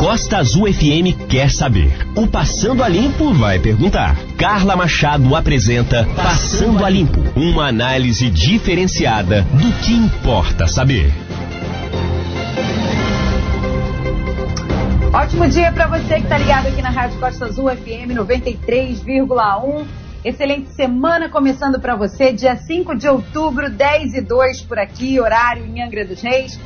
Costa 0.00 0.38
Azul 0.38 0.66
FM 0.72 1.28
quer 1.28 1.50
saber. 1.50 1.92
O 2.16 2.26
Passando 2.26 2.82
a 2.82 2.88
Limpo 2.88 3.34
vai 3.34 3.58
perguntar. 3.58 4.16
Carla 4.38 4.74
Machado 4.74 5.36
apresenta 5.36 6.06
Passando 6.16 6.82
a 6.86 6.88
Limpo, 6.88 7.20
uma 7.36 7.66
análise 7.66 8.30
diferenciada 8.30 9.42
do 9.42 9.70
que 9.84 9.92
importa 9.92 10.66
saber. 10.66 11.12
Ótimo 15.12 15.46
dia 15.48 15.70
para 15.70 15.86
você 15.86 16.14
que 16.14 16.22
está 16.22 16.38
ligado 16.38 16.68
aqui 16.68 16.80
na 16.80 16.88
Rádio 16.88 17.20
Costa 17.20 17.44
Azul 17.44 17.68
FM 17.68 18.16
93,1. 18.16 19.84
Excelente 20.24 20.70
semana 20.70 21.28
começando 21.28 21.78
para 21.78 21.94
você, 21.94 22.32
dia 22.32 22.56
5 22.56 22.96
de 22.96 23.06
outubro, 23.06 23.68
10 23.68 24.14
e 24.14 24.22
2 24.22 24.62
por 24.62 24.78
aqui, 24.78 25.20
horário 25.20 25.66
em 25.66 25.82
Angra 25.82 26.06
dos 26.06 26.22
Reis. 26.22 26.58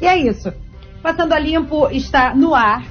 E 0.00 0.06
é 0.06 0.16
isso. 0.16 0.52
Passando 1.06 1.34
a 1.34 1.38
Limpo 1.38 1.88
está 1.92 2.34
no 2.34 2.52
ar 2.52 2.82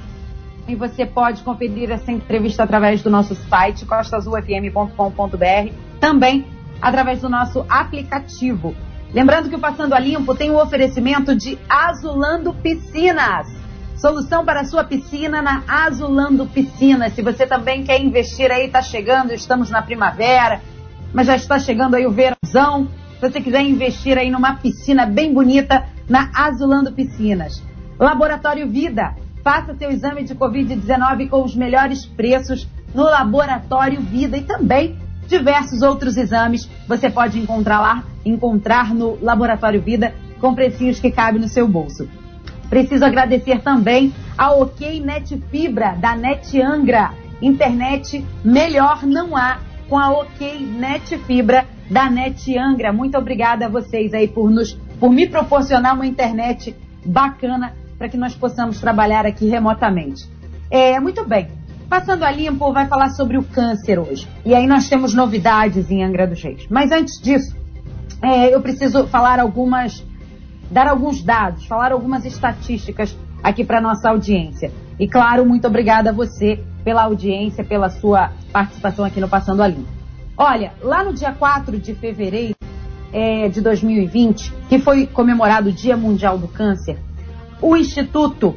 e 0.66 0.74
você 0.74 1.04
pode 1.04 1.42
conferir 1.42 1.90
essa 1.90 2.10
entrevista 2.10 2.62
através 2.62 3.02
do 3.02 3.10
nosso 3.10 3.34
site 3.34 3.84
costazulfm.com.br, 3.84 5.72
também 6.00 6.46
através 6.80 7.20
do 7.20 7.28
nosso 7.28 7.66
aplicativo. 7.68 8.74
Lembrando 9.12 9.50
que 9.50 9.54
o 9.54 9.58
Passando 9.58 9.92
a 9.92 9.98
Limpo 9.98 10.34
tem 10.34 10.50
o 10.50 10.58
oferecimento 10.58 11.36
de 11.36 11.58
Azulando 11.68 12.54
Piscinas. 12.54 13.48
Solução 13.96 14.46
para 14.46 14.62
a 14.62 14.64
sua 14.64 14.82
piscina 14.82 15.42
na 15.42 15.62
Azulando 15.68 16.46
Piscinas. 16.46 17.12
Se 17.12 17.20
você 17.20 17.46
também 17.46 17.84
quer 17.84 18.00
investir 18.00 18.50
aí, 18.50 18.64
está 18.64 18.80
chegando, 18.80 19.34
estamos 19.34 19.68
na 19.68 19.82
primavera, 19.82 20.62
mas 21.12 21.26
já 21.26 21.36
está 21.36 21.58
chegando 21.58 21.96
aí 21.96 22.06
o 22.06 22.12
verãozão. 22.12 22.88
Se 23.20 23.30
você 23.30 23.42
quiser 23.42 23.60
investir 23.60 24.16
aí 24.16 24.30
numa 24.30 24.54
piscina 24.54 25.04
bem 25.04 25.34
bonita, 25.34 25.84
na 26.08 26.30
Azulando 26.34 26.90
Piscinas. 26.92 27.62
Laboratório 27.98 28.68
Vida. 28.68 29.14
Faça 29.42 29.74
seu 29.74 29.90
exame 29.90 30.24
de 30.24 30.34
Covid-19 30.34 31.28
com 31.28 31.42
os 31.42 31.54
melhores 31.54 32.04
preços 32.04 32.68
no 32.94 33.04
Laboratório 33.04 34.00
Vida 34.00 34.36
e 34.36 34.42
também 34.42 34.98
diversos 35.26 35.82
outros 35.82 36.16
exames 36.16 36.68
você 36.86 37.10
pode 37.10 37.38
encontrar 37.38 37.80
lá, 37.80 38.04
encontrar 38.24 38.94
no 38.94 39.18
Laboratório 39.22 39.80
Vida 39.80 40.14
com 40.40 40.54
precinhos 40.54 41.00
que 41.00 41.10
cabem 41.10 41.40
no 41.40 41.48
seu 41.48 41.66
bolso. 41.66 42.08
Preciso 42.68 43.04
agradecer 43.04 43.60
também 43.62 44.12
a 44.36 44.52
OK 44.52 45.00
Net 45.00 45.40
Fibra 45.50 45.96
da 45.98 46.14
Net 46.16 46.60
Angra. 46.60 47.12
Internet 47.40 48.24
melhor 48.44 49.04
não 49.04 49.36
há 49.36 49.58
com 49.88 49.96
a 49.96 50.10
OK 50.10 50.58
Net 50.58 51.16
Fibra 51.18 51.64
da 51.90 52.10
Net 52.10 52.58
Angra. 52.58 52.92
Muito 52.92 53.16
obrigada 53.16 53.66
a 53.66 53.68
vocês 53.68 54.12
aí 54.12 54.28
por 54.28 54.50
nos 54.50 54.74
por 54.98 55.10
me 55.10 55.28
proporcionar 55.28 55.94
uma 55.94 56.06
internet 56.06 56.74
bacana 57.04 57.74
para 57.98 58.08
que 58.08 58.16
nós 58.16 58.34
possamos 58.34 58.80
trabalhar 58.80 59.26
aqui 59.26 59.48
remotamente. 59.48 60.28
É, 60.70 60.98
muito 61.00 61.24
bem. 61.24 61.48
Passando 61.88 62.24
a 62.24 62.30
limpo, 62.30 62.72
vai 62.72 62.86
falar 62.86 63.10
sobre 63.10 63.38
o 63.38 63.44
câncer 63.44 63.98
hoje. 63.98 64.28
E 64.44 64.54
aí 64.54 64.66
nós 64.66 64.88
temos 64.88 65.14
novidades 65.14 65.90
em 65.90 66.02
Angra 66.02 66.26
dos 66.26 66.42
Reis. 66.42 66.66
Mas 66.68 66.90
antes 66.90 67.20
disso, 67.20 67.56
é, 68.22 68.52
eu 68.52 68.60
preciso 68.60 69.06
falar 69.06 69.38
algumas, 69.38 70.04
dar 70.70 70.88
alguns 70.88 71.22
dados, 71.22 71.64
falar 71.66 71.92
algumas 71.92 72.24
estatísticas 72.24 73.16
aqui 73.42 73.64
para 73.64 73.80
nossa 73.80 74.10
audiência. 74.10 74.72
E 74.98 75.06
claro, 75.06 75.46
muito 75.46 75.66
obrigada 75.66 76.10
a 76.10 76.12
você 76.12 76.60
pela 76.82 77.04
audiência, 77.04 77.64
pela 77.64 77.88
sua 77.88 78.32
participação 78.52 79.04
aqui 79.04 79.20
no 79.20 79.28
Passando 79.28 79.62
a 79.62 79.68
Limpo. 79.68 79.88
Olha, 80.36 80.72
lá 80.82 81.04
no 81.04 81.12
dia 81.12 81.32
4 81.32 81.78
de 81.78 81.94
fevereiro 81.94 82.56
é, 83.12 83.48
de 83.48 83.60
2020, 83.60 84.52
que 84.68 84.78
foi 84.78 85.06
comemorado 85.06 85.68
o 85.68 85.72
Dia 85.72 85.96
Mundial 85.96 86.36
do 86.36 86.48
Câncer, 86.48 86.98
o 87.60 87.76
Instituto 87.76 88.56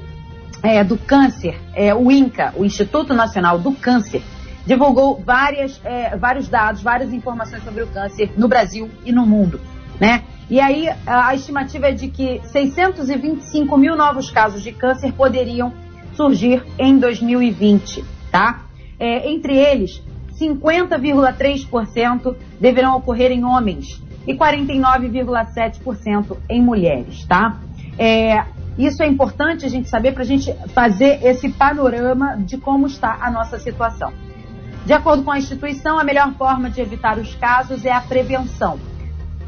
é, 0.61 0.83
do 0.83 0.97
Câncer, 0.97 1.59
é, 1.73 1.93
o 1.93 2.11
INCA, 2.11 2.53
o 2.55 2.65
Instituto 2.65 3.13
Nacional 3.13 3.59
do 3.59 3.71
Câncer, 3.73 4.21
divulgou 4.65 5.21
várias, 5.25 5.81
é, 5.83 6.15
vários 6.15 6.47
dados, 6.47 6.81
várias 6.81 7.13
informações 7.13 7.63
sobre 7.63 7.83
o 7.83 7.87
câncer 7.87 8.31
no 8.37 8.47
Brasil 8.47 8.89
e 9.03 9.11
no 9.11 9.25
mundo, 9.25 9.59
né? 9.99 10.23
E 10.49 10.59
aí 10.59 10.89
a 11.05 11.33
estimativa 11.33 11.87
é 11.87 11.91
de 11.91 12.07
que 12.07 12.41
625 12.45 13.77
mil 13.77 13.95
novos 13.95 14.31
casos 14.31 14.61
de 14.61 14.71
câncer 14.71 15.13
poderiam 15.13 15.73
surgir 16.13 16.63
em 16.77 16.99
2020, 16.99 18.03
tá? 18.31 18.65
É, 18.99 19.31
entre 19.31 19.55
eles, 19.55 20.03
50,3% 20.39 22.35
deverão 22.59 22.97
ocorrer 22.97 23.31
em 23.31 23.43
homens 23.43 24.01
e 24.27 24.33
49,7% 24.33 26.37
em 26.49 26.61
mulheres, 26.61 27.25
tá? 27.25 27.57
É, 27.97 28.43
isso 28.85 29.03
é 29.03 29.07
importante 29.07 29.65
a 29.65 29.69
gente 29.69 29.89
saber 29.89 30.13
para 30.13 30.23
a 30.23 30.25
gente 30.25 30.53
fazer 30.73 31.23
esse 31.23 31.49
panorama 31.49 32.37
de 32.37 32.57
como 32.57 32.87
está 32.87 33.19
a 33.21 33.29
nossa 33.29 33.59
situação. 33.59 34.13
De 34.85 34.93
acordo 34.93 35.23
com 35.23 35.31
a 35.31 35.37
instituição, 35.37 35.99
a 35.99 36.03
melhor 36.03 36.33
forma 36.35 36.69
de 36.69 36.81
evitar 36.81 37.17
os 37.17 37.35
casos 37.35 37.85
é 37.85 37.91
a 37.91 38.01
prevenção. 38.01 38.79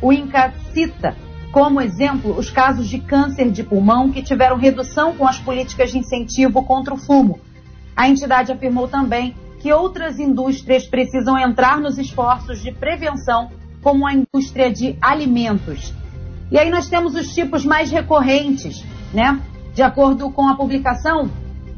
O 0.02 0.12
INCA 0.12 0.54
cita 0.74 1.16
como 1.52 1.82
exemplo 1.82 2.38
os 2.38 2.50
casos 2.50 2.88
de 2.88 3.00
câncer 3.00 3.52
de 3.52 3.64
pulmão 3.64 4.12
que 4.12 4.22
tiveram 4.22 4.58
redução 4.58 5.16
com 5.16 5.28
as 5.28 5.40
políticas 5.40 5.92
de 5.92 5.98
incentivo 5.98 6.64
contra 6.64 6.94
o 6.94 6.98
fumo. 6.98 7.40
A 7.96 8.08
entidade 8.08 8.52
afirmou 8.52 8.88
também 8.88 9.36
que 9.60 9.72
outras 9.72 10.20
indústrias 10.20 10.88
precisam 10.88 11.38
entrar 11.38 11.80
nos 11.80 11.98
esforços 11.98 12.62
de 12.62 12.72
prevenção, 12.72 13.52
como 13.82 14.08
a 14.08 14.14
indústria 14.14 14.72
de 14.72 14.98
alimentos. 15.02 15.94
E 16.50 16.58
aí 16.58 16.70
nós 16.70 16.88
temos 16.88 17.16
os 17.16 17.34
tipos 17.34 17.64
mais 17.64 17.92
recorrentes, 17.92 18.84
né? 19.14 19.40
De 19.74 19.82
acordo 19.82 20.30
com 20.30 20.48
a 20.48 20.56
publicação, 20.56 21.30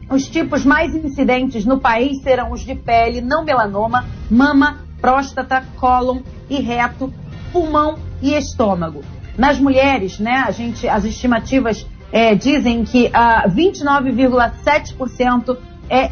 os 0.09 0.27
tipos 0.27 0.66
mais 0.66 0.95
incidentes 0.95 1.66
no 1.66 1.79
país 1.79 2.21
serão 2.21 2.51
os 2.51 2.61
de 2.61 2.75
pele, 2.75 3.21
não 3.21 3.44
melanoma, 3.44 4.05
mama, 4.29 4.79
próstata, 4.99 5.63
cólon 5.77 6.19
e 6.49 6.61
reto, 6.61 7.13
pulmão 7.51 7.97
e 8.22 8.33
estômago. 8.33 9.01
Nas 9.38 9.59
mulheres, 9.59 10.19
né, 10.19 10.43
a 10.45 10.51
gente, 10.51 10.88
as 10.88 11.05
estimativas 11.05 11.88
é, 12.11 12.35
dizem 12.35 12.83
que 12.83 13.07
uh, 13.07 13.49
29,7% 13.49 15.57
é 15.89 16.09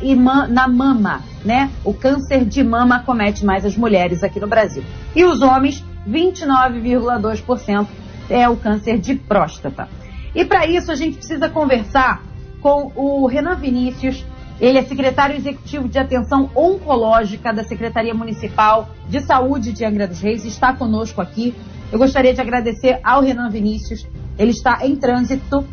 na 0.49 0.67
mama, 0.67 1.21
né? 1.45 1.69
O 1.83 1.93
câncer 1.93 2.43
de 2.43 2.63
mama 2.63 2.99
comete 2.99 3.45
mais 3.45 3.65
as 3.65 3.77
mulheres 3.77 4.23
aqui 4.23 4.39
no 4.39 4.47
Brasil. 4.47 4.83
E 5.15 5.23
os 5.23 5.41
homens, 5.41 5.83
29,2% 6.07 7.87
é 8.29 8.49
o 8.49 8.57
câncer 8.57 8.99
de 8.99 9.15
próstata. 9.15 9.87
E 10.33 10.45
para 10.45 10.65
isso 10.65 10.91
a 10.91 10.95
gente 10.95 11.17
precisa 11.17 11.49
conversar 11.49 12.23
com 12.61 12.91
o 12.95 13.25
Renan 13.25 13.55
Vinícius. 13.55 14.25
Ele 14.59 14.77
é 14.77 14.83
secretário 14.83 15.35
executivo 15.35 15.89
de 15.89 15.97
atenção 15.97 16.49
oncológica 16.55 17.51
da 17.51 17.63
Secretaria 17.63 18.13
Municipal 18.13 18.89
de 19.09 19.19
Saúde 19.21 19.73
de 19.73 19.83
Angra 19.83 20.07
dos 20.07 20.21
Reis. 20.21 20.45
Está 20.45 20.73
conosco 20.73 21.19
aqui. 21.19 21.55
Eu 21.91 21.97
gostaria 21.97 22.33
de 22.33 22.39
agradecer 22.39 22.99
ao 23.03 23.21
Renan 23.21 23.49
Vinícius. 23.49 24.07
Ele 24.37 24.51
está 24.51 24.85
em 24.85 24.95
trânsito, 24.95 25.65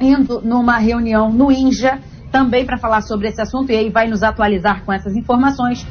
indo 0.00 0.40
numa 0.42 0.78
reunião 0.78 1.32
no 1.32 1.50
INJA, 1.50 2.00
também 2.30 2.66
para 2.66 2.76
falar 2.76 3.00
sobre 3.00 3.28
esse 3.28 3.40
assunto, 3.40 3.70
e 3.70 3.76
aí 3.76 3.88
vai 3.88 4.08
nos 4.08 4.22
atualizar 4.22 4.84
com 4.84 4.92
essas 4.92 5.16
informações. 5.16 5.86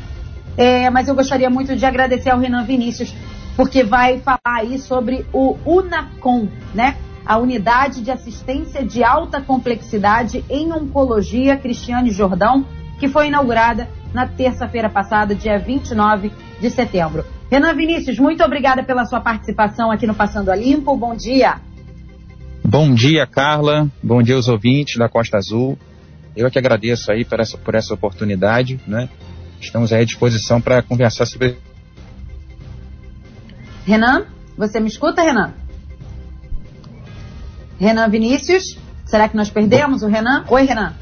É, 0.57 0.90
mas 0.90 1.07
eu 1.07 1.16
gostaria 1.16 1.50
muito 1.50 1.75
de 1.75 1.85
agradecer 1.85 2.30
ao 2.30 2.38
Renan 2.38 2.66
Vinícius, 2.66 3.16
porque 3.56 3.84
vai 3.84 4.19
falar 4.19 4.40
aí 4.44 4.78
sobre 4.78 5.25
o 5.34 5.57
UNACOM, 5.66 6.47
né? 6.75 6.97
A 7.26 7.38
Unidade 7.38 8.02
de 8.02 8.12
Assistência 8.12 8.86
de 8.86 9.04
Alta 9.04 9.42
Complexidade 9.42 10.44
em 10.50 10.72
Oncologia 10.72 11.58
Cristiane 11.58 12.12
Jordão, 12.12 12.66
que 13.00 13.08
foi 13.08 13.28
inaugurada 13.28 13.90
na 14.14 14.28
terça-feira 14.28 14.90
passada, 14.90 15.34
dia 15.34 15.58
29 15.58 16.32
de 16.60 16.70
setembro. 16.70 17.26
Renan 17.50 17.74
Vinícius, 17.74 18.20
muito 18.20 18.44
obrigada 18.44 18.84
pela 18.84 19.06
sua 19.06 19.22
participação 19.22 19.92
aqui 19.92 20.06
no 20.06 20.14
Passando 20.14 20.50
a 20.50 20.56
Limpo. 20.56 20.96
Bom 20.96 21.16
dia. 21.16 21.60
Bom 22.64 22.94
dia, 22.94 23.28
Carla. 23.28 23.88
Bom 24.02 24.22
dia 24.22 24.36
aos 24.36 24.48
ouvintes 24.48 24.98
da 24.98 25.10
Costa 25.10 25.38
Azul. 25.38 25.78
Eu 26.36 26.50
que 26.50 26.58
agradeço 26.58 27.12
aí 27.12 27.24
por 27.24 27.40
essa, 27.40 27.58
por 27.58 27.76
essa 27.76 27.94
oportunidade, 27.94 28.80
né? 28.88 29.10
Estamos 29.62 29.94
aí 29.94 30.02
à 30.02 30.06
disposição 30.06 30.60
para 30.60 30.81
conversar 30.81 31.26
sobre. 31.26 31.58
Renan, 33.86 34.26
você 34.58 34.80
me 34.80 34.88
escuta, 34.88 35.22
Renan? 35.22 35.54
Renan 37.83 38.07
Vinícius. 38.07 38.77
Será 39.06 39.27
que 39.27 39.35
nós 39.35 39.50
perdemos 39.50 40.03
o 40.03 40.07
Renan? 40.07 40.45
Oi, 40.47 40.63
Renan. 40.63 40.94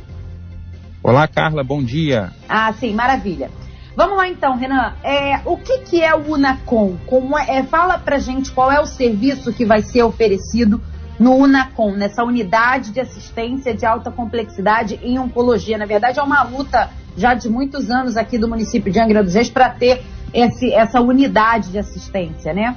Olá, 1.04 1.28
Carla, 1.28 1.64
bom 1.64 1.82
dia. 1.84 2.32
Ah, 2.50 2.74
sim, 2.74 2.94
maravilha. 2.94 3.52
Vamos 3.96 4.18
lá 4.18 4.28
então, 4.28 4.58
Renan. 4.58 4.94
É, 5.04 5.42
o 5.46 5.58
que, 5.58 5.80
que 5.80 6.02
é 6.02 6.16
o 6.16 6.34
Unacom? 6.34 6.98
Como 7.06 7.38
é, 7.38 7.58
é, 7.58 7.64
fala 7.64 8.00
pra 8.00 8.18
gente 8.18 8.52
qual 8.52 8.72
é 8.72 8.80
o 8.80 8.86
serviço 8.88 9.54
que 9.54 9.64
vai 9.64 9.84
ser 9.84 10.02
oferecido 10.02 10.82
no 11.20 11.36
Unacom, 11.36 11.92
nessa 11.92 12.24
unidade 12.24 12.92
de 12.92 13.00
assistência 13.00 13.76
de 13.76 13.86
alta 13.86 14.10
complexidade 14.10 15.00
em 15.04 15.20
oncologia. 15.20 15.78
Na 15.78 15.86
verdade, 15.86 16.20
é 16.20 16.24
uma 16.24 16.42
luta 16.42 16.90
já 17.16 17.36
de 17.36 17.48
muitos 17.48 17.92
anos 17.92 18.18
aqui 18.18 18.40
do 18.40 18.48
município 18.48 18.92
de 18.92 19.00
Angra 19.00 19.24
dos 19.24 19.36
Reis 19.36 19.52
para 19.52 19.70
ter 19.70 20.02
esse, 20.34 20.74
essa 20.74 21.00
unidade 21.00 21.70
de 21.70 21.78
assistência, 21.78 22.54
né? 22.54 22.76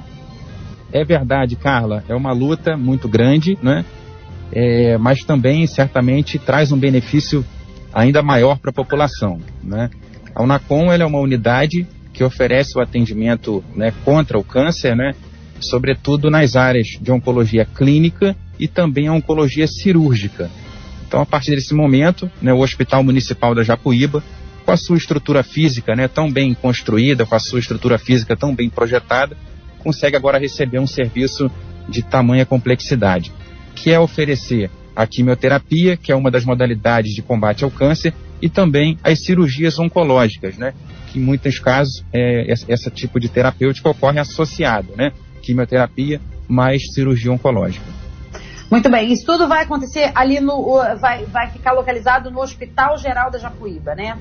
É 0.91 1.03
verdade, 1.03 1.55
Carla. 1.55 2.03
É 2.07 2.15
uma 2.15 2.31
luta 2.31 2.77
muito 2.77 3.07
grande, 3.07 3.57
né? 3.61 3.85
É, 4.51 4.97
mas 4.97 5.23
também 5.23 5.65
certamente 5.67 6.37
traz 6.37 6.71
um 6.71 6.77
benefício 6.77 7.43
ainda 7.93 8.21
maior 8.21 8.57
para 8.57 8.69
a 8.69 8.73
população. 8.73 9.39
Né? 9.63 9.89
A 10.35 10.43
Unacom 10.43 10.91
é 10.91 11.05
uma 11.05 11.19
unidade 11.19 11.87
que 12.13 12.23
oferece 12.23 12.77
o 12.77 12.81
atendimento 12.81 13.63
né, 13.75 13.93
contra 14.03 14.37
o 14.37 14.43
câncer, 14.43 14.95
né, 14.95 15.13
sobretudo 15.59 16.29
nas 16.29 16.55
áreas 16.55 16.87
de 16.99 17.11
oncologia 17.11 17.65
clínica 17.65 18.35
e 18.59 18.67
também 18.67 19.09
oncologia 19.09 19.67
cirúrgica. 19.67 20.49
Então, 21.07 21.21
a 21.21 21.25
partir 21.25 21.55
desse 21.55 21.73
momento, 21.73 22.29
né, 22.41 22.53
o 22.53 22.59
Hospital 22.59 23.03
Municipal 23.03 23.53
da 23.53 23.63
Japuíba, 23.63 24.23
com 24.65 24.71
a 24.71 24.77
sua 24.77 24.97
estrutura 24.97 25.43
física 25.43 25.95
né, 25.95 26.07
tão 26.07 26.31
bem 26.31 26.53
construída, 26.53 27.25
com 27.25 27.35
a 27.35 27.39
sua 27.39 27.59
estrutura 27.59 27.97
física 27.97 28.35
tão 28.35 28.55
bem 28.55 28.69
projetada, 28.69 29.37
consegue 29.85 30.17
agora 30.17 30.39
receber 30.39 30.79
um 30.79 30.87
serviço 30.87 31.49
de 31.87 32.01
tamanha 32.01 32.43
complexidade, 32.43 33.31
que 33.75 33.91
é 33.91 33.99
oferecer 33.99 34.71
a 34.95 35.05
quimioterapia, 35.05 35.95
que 35.95 36.11
é 36.11 36.15
uma 36.15 36.31
das 36.31 36.43
modalidades 36.43 37.13
de 37.13 37.21
combate 37.21 37.63
ao 37.63 37.69
câncer, 37.69 38.11
e 38.41 38.49
também 38.49 38.97
as 39.03 39.23
cirurgias 39.23 39.77
oncológicas, 39.77 40.57
né? 40.57 40.73
Que 41.07 41.19
em 41.19 41.21
muitos 41.21 41.59
casos 41.59 42.03
é, 42.11 42.51
esse 42.51 42.89
tipo 42.89 43.19
de 43.19 43.29
terapêutica 43.29 43.87
ocorre 43.87 44.19
associado, 44.19 44.93
né? 44.97 45.11
Quimioterapia 45.43 46.19
mais 46.47 46.91
cirurgia 46.91 47.31
oncológica. 47.31 47.85
Muito 48.71 48.89
bem, 48.89 49.13
isso 49.13 49.23
tudo 49.23 49.47
vai 49.47 49.63
acontecer 49.63 50.11
ali 50.15 50.39
no. 50.39 50.81
vai, 50.99 51.25
vai 51.25 51.51
ficar 51.51 51.73
localizado 51.73 52.31
no 52.31 52.41
Hospital 52.41 52.97
Geral 52.97 53.29
da 53.29 53.37
Japuíba, 53.37 53.93
né? 53.93 54.17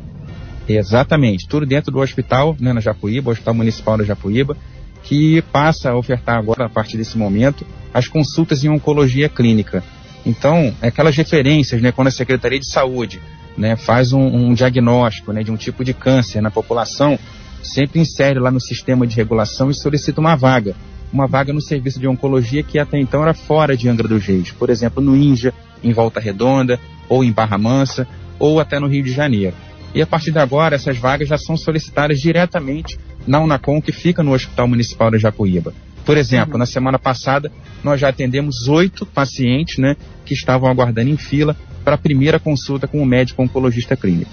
Exatamente, 0.68 1.48
tudo 1.48 1.64
dentro 1.64 1.90
do 1.90 2.00
hospital, 2.00 2.54
né, 2.60 2.72
na 2.72 2.80
Japuíba, 2.80 3.30
Hospital 3.30 3.54
Municipal 3.54 3.98
da 3.98 4.04
Japuíba, 4.04 4.56
que 5.04 5.42
passa 5.52 5.90
a 5.90 5.96
ofertar 5.96 6.38
agora, 6.38 6.66
a 6.66 6.68
partir 6.68 6.96
desse 6.96 7.16
momento, 7.16 7.66
as 7.92 8.08
consultas 8.08 8.64
em 8.64 8.68
oncologia 8.68 9.28
clínica. 9.28 9.84
Então, 10.26 10.74
aquelas 10.80 11.14
referências, 11.14 11.80
né, 11.80 11.92
quando 11.92 12.08
a 12.08 12.10
Secretaria 12.10 12.58
de 12.58 12.68
Saúde 12.68 13.20
né, 13.56 13.76
faz 13.76 14.12
um, 14.12 14.22
um 14.22 14.54
diagnóstico 14.54 15.32
né, 15.32 15.42
de 15.42 15.52
um 15.52 15.56
tipo 15.56 15.84
de 15.84 15.92
câncer 15.92 16.40
na 16.40 16.50
população, 16.50 17.18
sempre 17.62 18.00
insere 18.00 18.38
lá 18.38 18.50
no 18.50 18.60
sistema 18.60 19.06
de 19.06 19.14
regulação 19.14 19.70
e 19.70 19.74
solicita 19.74 20.20
uma 20.20 20.34
vaga. 20.34 20.74
Uma 21.12 21.26
vaga 21.26 21.52
no 21.52 21.60
serviço 21.60 22.00
de 22.00 22.08
oncologia 22.08 22.62
que 22.62 22.78
até 22.78 22.98
então 22.98 23.22
era 23.22 23.34
fora 23.34 23.76
de 23.76 23.88
Angra 23.88 24.08
dos 24.08 24.24
Reis. 24.24 24.50
Por 24.50 24.70
exemplo, 24.70 25.02
no 25.02 25.14
Índia, 25.14 25.52
em 25.82 25.92
Volta 25.92 26.18
Redonda, 26.18 26.80
ou 27.08 27.22
em 27.22 27.30
Barra 27.30 27.58
Mansa, 27.58 28.08
ou 28.38 28.58
até 28.58 28.80
no 28.80 28.88
Rio 28.88 29.04
de 29.04 29.12
Janeiro. 29.12 29.54
E 29.94 30.02
a 30.02 30.06
partir 30.06 30.32
de 30.32 30.38
agora, 30.38 30.74
essas 30.74 30.98
vagas 30.98 31.28
já 31.28 31.38
são 31.38 31.56
solicitadas 31.56 32.18
diretamente 32.18 32.98
na 33.26 33.40
Unacom, 33.40 33.80
que 33.80 33.92
fica 33.92 34.22
no 34.22 34.32
Hospital 34.32 34.68
Municipal 34.68 35.10
da 35.10 35.18
Japuíba. 35.18 35.72
Por 36.04 36.16
exemplo, 36.16 36.54
uhum. 36.54 36.58
na 36.58 36.66
semana 36.66 36.98
passada, 36.98 37.50
nós 37.82 38.00
já 38.00 38.08
atendemos 38.08 38.68
oito 38.68 39.06
pacientes 39.06 39.78
né, 39.78 39.96
que 40.24 40.34
estavam 40.34 40.68
aguardando 40.68 41.10
em 41.10 41.16
fila 41.16 41.56
para 41.82 41.94
a 41.94 41.98
primeira 41.98 42.38
consulta 42.38 42.86
com 42.86 43.00
o 43.02 43.06
médico 43.06 43.42
oncologista 43.42 43.96
clínico. 43.96 44.30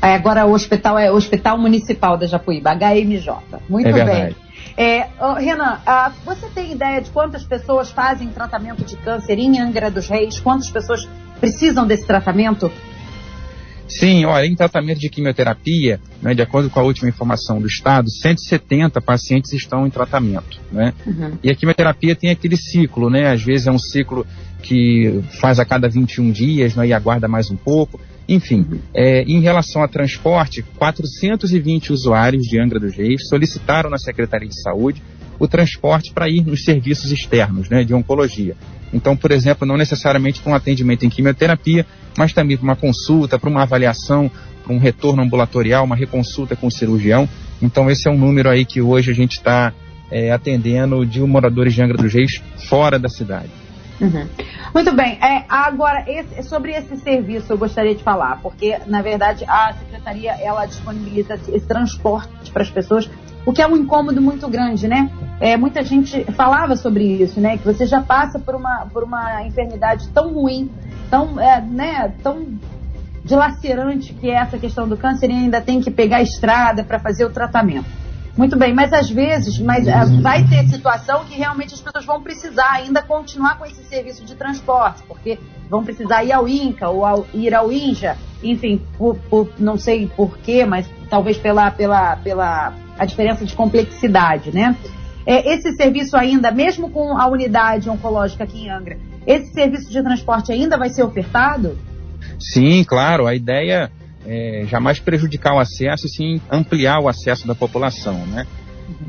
É, 0.00 0.14
agora 0.14 0.44
o 0.44 0.52
hospital 0.52 0.98
é 0.98 1.10
o 1.10 1.14
Hospital 1.14 1.58
Municipal 1.58 2.18
da 2.18 2.26
Japuíba, 2.26 2.74
HMJ. 2.74 3.34
Muito 3.68 3.88
é 3.88 4.04
bem. 4.04 4.36
É, 4.76 5.06
Renan, 5.38 5.78
ah, 5.86 6.12
você 6.24 6.46
tem 6.48 6.72
ideia 6.72 7.00
de 7.00 7.10
quantas 7.10 7.44
pessoas 7.44 7.90
fazem 7.90 8.28
tratamento 8.28 8.84
de 8.84 8.96
câncer 8.96 9.38
em 9.38 9.58
Angra 9.60 9.90
dos 9.90 10.08
Reis? 10.08 10.38
Quantas 10.38 10.68
pessoas 10.70 11.08
precisam 11.40 11.86
desse 11.86 12.06
tratamento? 12.06 12.70
Sim, 13.88 14.24
olha, 14.24 14.46
em 14.46 14.54
tratamento 14.54 14.98
de 14.98 15.08
quimioterapia, 15.08 16.00
né, 16.22 16.34
de 16.34 16.42
acordo 16.42 16.70
com 16.70 16.80
a 16.80 16.82
última 16.82 17.08
informação 17.08 17.60
do 17.60 17.66
Estado, 17.66 18.10
170 18.10 19.00
pacientes 19.00 19.52
estão 19.52 19.86
em 19.86 19.90
tratamento. 19.90 20.60
Né? 20.72 20.92
Uhum. 21.06 21.38
E 21.42 21.50
a 21.50 21.54
quimioterapia 21.54 22.16
tem 22.16 22.30
aquele 22.30 22.56
ciclo, 22.56 23.10
né? 23.10 23.30
Às 23.30 23.42
vezes 23.42 23.66
é 23.66 23.70
um 23.70 23.78
ciclo 23.78 24.26
que 24.62 25.22
faz 25.40 25.58
a 25.58 25.64
cada 25.64 25.88
21 25.88 26.30
dias 26.30 26.74
né, 26.74 26.86
e 26.86 26.92
aguarda 26.92 27.28
mais 27.28 27.50
um 27.50 27.56
pouco. 27.56 28.00
Enfim, 28.26 28.66
uhum. 28.70 28.78
é, 28.94 29.22
em 29.22 29.40
relação 29.40 29.82
a 29.82 29.88
transporte, 29.88 30.62
420 30.78 31.92
usuários 31.92 32.44
de 32.44 32.58
Angra 32.58 32.80
dos 32.80 32.96
Reis 32.96 33.28
solicitaram 33.28 33.90
na 33.90 33.98
Secretaria 33.98 34.48
de 34.48 34.60
Saúde 34.62 35.02
o 35.38 35.48
transporte 35.48 36.12
para 36.12 36.28
ir 36.28 36.44
nos 36.44 36.64
serviços 36.64 37.10
externos 37.10 37.68
né, 37.68 37.84
de 37.84 37.94
oncologia. 37.94 38.56
Então, 38.92 39.16
por 39.16 39.32
exemplo, 39.32 39.66
não 39.66 39.76
necessariamente 39.76 40.40
para 40.40 40.52
um 40.52 40.54
atendimento 40.54 41.04
em 41.04 41.10
quimioterapia, 41.10 41.84
mas 42.16 42.32
também 42.32 42.56
para 42.56 42.64
uma 42.64 42.76
consulta, 42.76 43.38
para 43.38 43.50
uma 43.50 43.62
avaliação, 43.62 44.30
para 44.62 44.72
um 44.72 44.78
retorno 44.78 45.22
ambulatorial, 45.22 45.84
uma 45.84 45.96
reconsulta 45.96 46.54
com 46.54 46.68
o 46.68 46.70
cirurgião. 46.70 47.28
Então, 47.60 47.90
esse 47.90 48.08
é 48.08 48.10
um 48.10 48.18
número 48.18 48.48
aí 48.48 48.64
que 48.64 48.80
hoje 48.80 49.10
a 49.10 49.14
gente 49.14 49.32
está 49.32 49.72
é, 50.10 50.30
atendendo 50.30 51.04
de 51.04 51.20
moradores 51.20 51.74
de 51.74 51.82
Angra 51.82 51.96
dos 51.96 52.12
Reis 52.12 52.40
fora 52.68 52.98
da 52.98 53.08
cidade. 53.08 53.50
Uhum. 54.00 54.26
Muito 54.74 54.92
bem. 54.92 55.18
É, 55.22 55.44
agora, 55.48 56.04
esse, 56.08 56.42
sobre 56.42 56.72
esse 56.72 56.96
serviço 56.96 57.52
eu 57.52 57.58
gostaria 57.58 57.94
de 57.94 58.02
falar, 58.02 58.40
porque, 58.42 58.76
na 58.86 59.02
verdade, 59.02 59.44
a 59.46 59.72
Secretaria 59.72 60.32
ela 60.32 60.66
disponibiliza 60.66 61.34
esse 61.34 61.66
transporte 61.66 62.50
para 62.52 62.62
as 62.62 62.70
pessoas 62.70 63.08
o 63.46 63.52
que 63.52 63.60
é 63.60 63.66
um 63.66 63.76
incômodo 63.76 64.20
muito 64.20 64.48
grande, 64.48 64.88
né? 64.88 65.10
É, 65.40 65.56
muita 65.56 65.82
gente 65.82 66.24
falava 66.32 66.76
sobre 66.76 67.04
isso, 67.04 67.40
né? 67.40 67.58
Que 67.58 67.64
você 67.64 67.86
já 67.86 68.00
passa 68.00 68.38
por 68.38 68.54
uma, 68.54 68.86
por 68.92 69.02
uma 69.02 69.42
enfermidade 69.44 70.08
tão 70.08 70.32
ruim, 70.32 70.70
tão, 71.10 71.38
é, 71.38 71.60
né, 71.60 72.14
tão 72.22 72.46
dilacerante 73.24 74.12
que 74.14 74.30
é 74.30 74.34
essa 74.34 74.58
questão 74.58 74.88
do 74.88 74.96
câncer 74.96 75.30
e 75.30 75.32
ainda 75.32 75.60
tem 75.60 75.80
que 75.80 75.90
pegar 75.90 76.18
a 76.18 76.22
estrada 76.22 76.84
para 76.84 76.98
fazer 76.98 77.24
o 77.24 77.30
tratamento. 77.30 78.04
Muito 78.36 78.58
bem, 78.58 78.74
mas 78.74 78.92
às 78.92 79.08
vezes 79.08 79.60
mas, 79.60 79.86
é, 79.86 80.04
vai 80.20 80.42
ter 80.44 80.66
situação 80.68 81.24
que 81.24 81.36
realmente 81.36 81.72
as 81.72 81.80
pessoas 81.80 82.04
vão 82.04 82.20
precisar 82.20 82.68
ainda 82.72 83.00
continuar 83.00 83.56
com 83.58 83.64
esse 83.64 83.84
serviço 83.84 84.24
de 84.24 84.34
transporte, 84.34 85.04
porque 85.06 85.38
vão 85.70 85.84
precisar 85.84 86.24
ir 86.24 86.32
ao 86.32 86.48
INCA 86.48 86.88
ou 86.88 87.06
ao, 87.06 87.26
ir 87.32 87.54
ao 87.54 87.70
INJA, 87.70 88.16
enfim, 88.42 88.82
por, 88.98 89.16
por, 89.30 89.48
não 89.58 89.78
sei 89.78 90.10
porquê, 90.16 90.66
mas 90.66 90.90
talvez 91.08 91.38
pela, 91.38 91.70
pela, 91.70 92.16
pela 92.16 92.74
a 92.98 93.04
diferença 93.04 93.44
de 93.44 93.54
complexidade, 93.54 94.52
né? 94.52 94.76
É, 95.26 95.54
esse 95.54 95.74
serviço 95.76 96.16
ainda, 96.16 96.50
mesmo 96.50 96.90
com 96.90 97.16
a 97.16 97.26
unidade 97.26 97.88
oncológica 97.88 98.44
aqui 98.44 98.66
em 98.66 98.70
Angra, 98.70 98.98
esse 99.26 99.52
serviço 99.52 99.90
de 99.90 100.02
transporte 100.02 100.52
ainda 100.52 100.76
vai 100.76 100.90
ser 100.90 101.02
ofertado? 101.02 101.78
Sim, 102.38 102.84
claro. 102.84 103.26
A 103.26 103.34
ideia 103.34 103.90
é 104.26 104.64
jamais 104.68 104.98
prejudicar 104.98 105.54
o 105.54 105.58
acesso, 105.58 106.06
e 106.06 106.10
sim 106.10 106.40
ampliar 106.50 107.00
o 107.00 107.08
acesso 107.08 107.46
da 107.46 107.54
população, 107.54 108.26
né? 108.26 108.46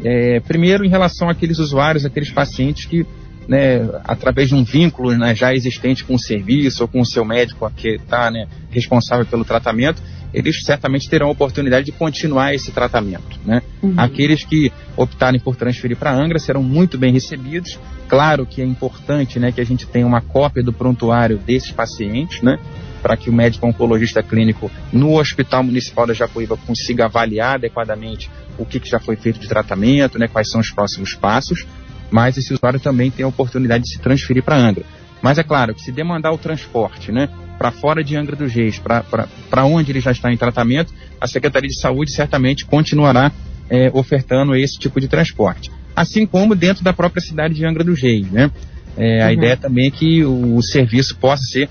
É, 0.04 0.40
primeiro, 0.40 0.86
em 0.86 0.90
relação 0.90 1.30
àqueles 1.30 1.60
usuários, 1.60 2.06
aqueles 2.06 2.32
pacientes 2.32 2.86
que, 2.86 3.06
né, 3.48 3.88
através 4.06 4.50
de 4.50 4.56
um 4.56 4.64
vínculo 4.64 5.16
né, 5.18 5.36
já 5.36 5.54
existente 5.54 6.04
com 6.04 6.16
o 6.16 6.20
serviço 6.20 6.84
ou 6.84 6.88
com 6.88 7.02
o 7.02 7.06
seu 7.06 7.26
médico 7.26 7.70
que 7.76 7.96
está 7.96 8.32
né, 8.32 8.48
responsável 8.72 9.26
pelo 9.26 9.44
tratamento, 9.44 10.02
eles 10.36 10.64
certamente 10.64 11.10
terão 11.10 11.28
a 11.28 11.32
oportunidade 11.32 11.86
de 11.86 11.92
continuar 11.94 12.54
esse 12.54 12.72
tratamento. 12.72 13.40
Né? 13.46 13.62
Uhum. 13.82 13.94
Aqueles 13.96 14.44
que 14.44 14.72
optarem 14.98 15.40
por 15.40 15.56
transferir 15.56 15.96
para 15.96 16.14
Angra 16.14 16.38
serão 16.40 16.62
muito 16.62 16.98
bem 16.98 17.14
recebidos. 17.14 17.80
Claro 18.10 18.46
que 18.46 18.62
é 18.62 18.66
importante 18.66 19.40
né, 19.40 19.54
que 19.54 19.62
a 19.62 19.66
gente 19.66 19.88
tenha 19.88 20.06
uma 20.06 20.20
cópia 20.20 20.62
do 20.62 20.74
prontuário 20.74 21.38
desses 21.38 21.72
pacientes, 21.72 22.42
né? 22.42 22.60
para 23.02 23.16
que 23.16 23.30
o 23.30 23.34
médico 23.34 23.66
oncologista 23.66 24.22
clínico 24.22 24.70
no 24.92 25.18
Hospital 25.18 25.64
Municipal 25.64 26.08
da 26.08 26.14
Japuíba 26.14 26.58
consiga 26.58 27.06
avaliar 27.06 27.56
adequadamente 27.56 28.30
o 28.58 28.66
que, 28.66 28.80
que 28.80 28.90
já 28.90 29.00
foi 29.00 29.16
feito 29.16 29.40
de 29.40 29.48
tratamento, 29.48 30.18
né, 30.18 30.28
quais 30.28 30.50
são 30.50 30.60
os 30.60 30.72
próximos 30.72 31.14
passos, 31.14 31.68
mas 32.10 32.36
esse 32.36 32.52
usuário 32.52 32.80
também 32.80 33.12
tem 33.12 33.24
a 33.24 33.28
oportunidade 33.28 33.84
de 33.84 33.92
se 33.92 34.00
transferir 34.00 34.42
para 34.42 34.58
Angra. 34.58 34.86
Mas 35.22 35.38
é 35.38 35.44
claro 35.44 35.76
que 35.76 35.82
se 35.82 35.92
demandar 35.92 36.32
o 36.32 36.38
transporte, 36.38 37.12
né, 37.12 37.30
para 37.58 37.72
fora 37.72 38.04
de 38.04 38.16
Angra 38.16 38.36
dos 38.36 38.54
Reis, 38.54 38.80
para 38.80 39.66
onde 39.66 39.92
ele 39.92 40.00
já 40.00 40.12
está 40.12 40.32
em 40.32 40.38
tratamento, 40.38 40.94
a 41.20 41.28
Secretaria 41.28 41.70
de 41.70 41.80
Saúde 41.80 42.12
certamente 42.12 42.66
continuará 42.66 43.32
é, 43.70 43.90
ofertando 43.94 44.56
esse 44.56 44.78
tipo 44.78 45.00
de 45.00 45.08
transporte. 45.08 45.72
Assim 45.96 46.26
como 46.26 46.56
dentro 46.56 46.84
da 46.84 46.94
própria 46.94 47.22
cidade 47.22 47.54
de 47.54 47.66
Angra 47.66 47.84
dos 47.84 48.02
Reis, 48.02 48.30
né? 48.30 48.52
É, 48.98 49.22
a 49.22 49.28
uhum. 49.28 49.34
ideia 49.34 49.58
também 49.58 49.88
é 49.88 49.92
que 49.92 50.24
o, 50.24 50.56
o, 50.56 50.64
serviço 50.64 51.18
possa 51.18 51.44
ser 51.44 51.70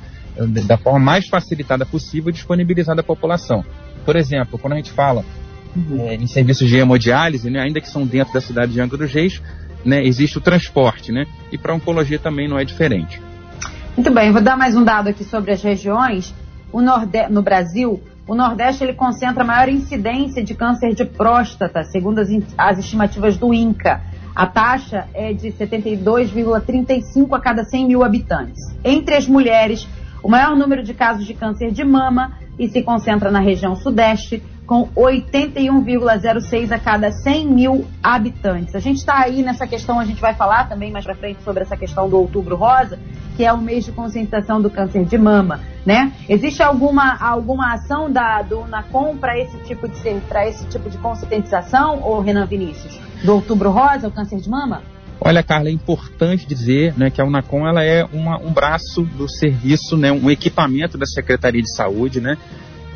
da 0.67 0.77
forma 0.77 0.99
mais 0.99 1.27
facilitada 1.27 1.87
possível 1.87 2.31
disponibilizado 2.31 3.01
à 3.01 3.05
população. 3.05 3.65
Por 4.05 4.17
exemplo, 4.17 4.59
quando 4.59 4.75
a 4.75 4.77
gente 4.77 4.91
fala 4.91 5.25
uhum. 5.75 6.07
é, 6.07 6.15
em 6.17 6.27
serviços 6.27 6.69
de 6.69 6.77
hemodiálise, 6.77 7.49
né, 7.49 7.61
ainda 7.61 7.81
que 7.81 7.89
são 7.89 8.07
dentro 8.07 8.35
da 8.35 8.41
cidade 8.41 8.73
de 8.73 8.81
Angra 8.81 8.99
dos 8.99 9.13
Reis, 9.13 9.41
né, 9.85 10.05
existe 10.05 10.39
o 10.39 10.41
transporte, 10.41 11.13
né? 11.13 11.27
E 11.53 11.59
para 11.59 11.75
oncologia 11.75 12.19
também 12.19 12.49
não 12.49 12.59
é 12.59 12.65
diferente. 12.65 13.21
Muito 13.97 14.11
bem, 14.13 14.33
vou 14.33 14.43
dar 14.43 14.57
mais 14.57 14.77
um 14.77 14.83
dado 14.83 15.09
aqui 15.09 15.23
sobre 15.23 15.53
as 15.53 15.63
regiões. 15.63 16.35
No 17.31 17.43
Brasil, 17.43 18.03
o 18.27 18.35
Nordeste 18.35 18.83
ele 18.83 18.95
concentra 18.95 19.45
a 19.45 19.47
maior 19.47 19.69
incidência 19.69 20.43
de 20.43 20.53
câncer 20.53 20.95
de 20.95 21.05
próstata, 21.05 21.85
segundo 21.85 22.19
as, 22.19 22.29
as 22.59 22.81
estimativas 22.81 23.37
do 23.37 23.55
INCA. 23.55 24.01
A 24.35 24.49
taxa 24.49 25.07
é 25.15 25.33
de 25.33 25.53
72,35 25.53 27.37
a 27.37 27.41
cada 27.41 27.63
100 27.63 27.87
mil 27.87 28.03
habitantes. 28.03 28.61
Entre 28.83 29.15
as 29.15 29.29
mulheres, 29.29 29.87
o 30.25 30.29
maior 30.29 30.57
número 30.57 30.83
de 30.83 30.93
casos 30.93 31.25
de 31.25 31.33
câncer 31.33 31.71
de 31.71 31.85
mama 31.85 32.33
e 32.59 32.67
se 32.69 32.83
concentra 32.83 33.31
na 33.31 33.39
região 33.39 33.77
Sudeste, 33.77 34.43
com 34.67 34.89
81,06 34.97 36.73
a 36.73 36.79
cada 36.79 37.13
100 37.13 37.47
mil 37.49 37.87
habitantes. 38.03 38.75
A 38.75 38.79
gente 38.79 38.99
está 38.99 39.23
aí 39.23 39.43
nessa 39.43 39.67
questão, 39.67 40.01
a 40.01 40.05
gente 40.05 40.21
vai 40.21 40.35
falar 40.35 40.69
também 40.69 40.91
mais 40.91 41.05
para 41.05 41.15
frente 41.15 41.43
sobre 41.43 41.63
essa 41.63 41.77
questão 41.77 42.09
do 42.09 42.17
Outubro 42.17 42.57
Rosa, 42.57 42.99
que 43.37 43.45
é 43.45 43.53
o 43.53 43.59
mês 43.59 43.85
de 43.85 43.93
conscientização 43.93 44.63
do 44.63 44.71
câncer 44.71 45.05
de 45.05 45.19
mama, 45.19 45.61
né? 45.85 46.13
Existe 46.29 46.63
alguma, 46.63 47.17
alguma 47.21 47.75
ação 47.75 48.11
da, 48.11 48.43
do 48.43 48.65
NACOM 48.67 49.17
para 49.17 49.39
esse 49.39 49.57
tipo 49.65 49.89
de 49.89 50.21
para 50.29 50.49
esse 50.49 50.65
tipo 50.67 50.89
de 50.89 50.97
conscientização, 50.99 52.01
ou 52.03 52.21
Renan 52.21 52.47
Vinícius, 52.47 52.99
do 53.25 53.35
Outubro 53.35 53.71
Rosa, 53.71 54.09
o 54.09 54.11
câncer 54.11 54.41
de 54.41 54.49
mama? 54.49 54.83
Olha, 55.21 55.43
Carla, 55.43 55.69
é 55.69 55.73
importante 55.73 56.47
dizer 56.47 56.95
né, 56.97 57.11
que 57.11 57.21
a 57.21 57.25
Unacom 57.25 57.67
ela 57.67 57.83
é 57.83 58.05
uma, 58.13 58.39
um 58.39 58.53
braço 58.53 59.03
do 59.03 59.29
serviço, 59.29 59.97
né, 59.97 60.13
um 60.13 60.31
equipamento 60.31 60.99
da 60.99 61.07
Secretaria 61.07 61.63
de 61.63 61.75
Saúde, 61.75 62.21
né, 62.21 62.37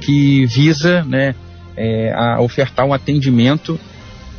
que 0.00 0.44
visa 0.46 1.02
né, 1.04 1.34
é, 1.78 2.12
a 2.12 2.40
ofertar 2.40 2.84
um 2.84 2.92
atendimento, 2.92 3.78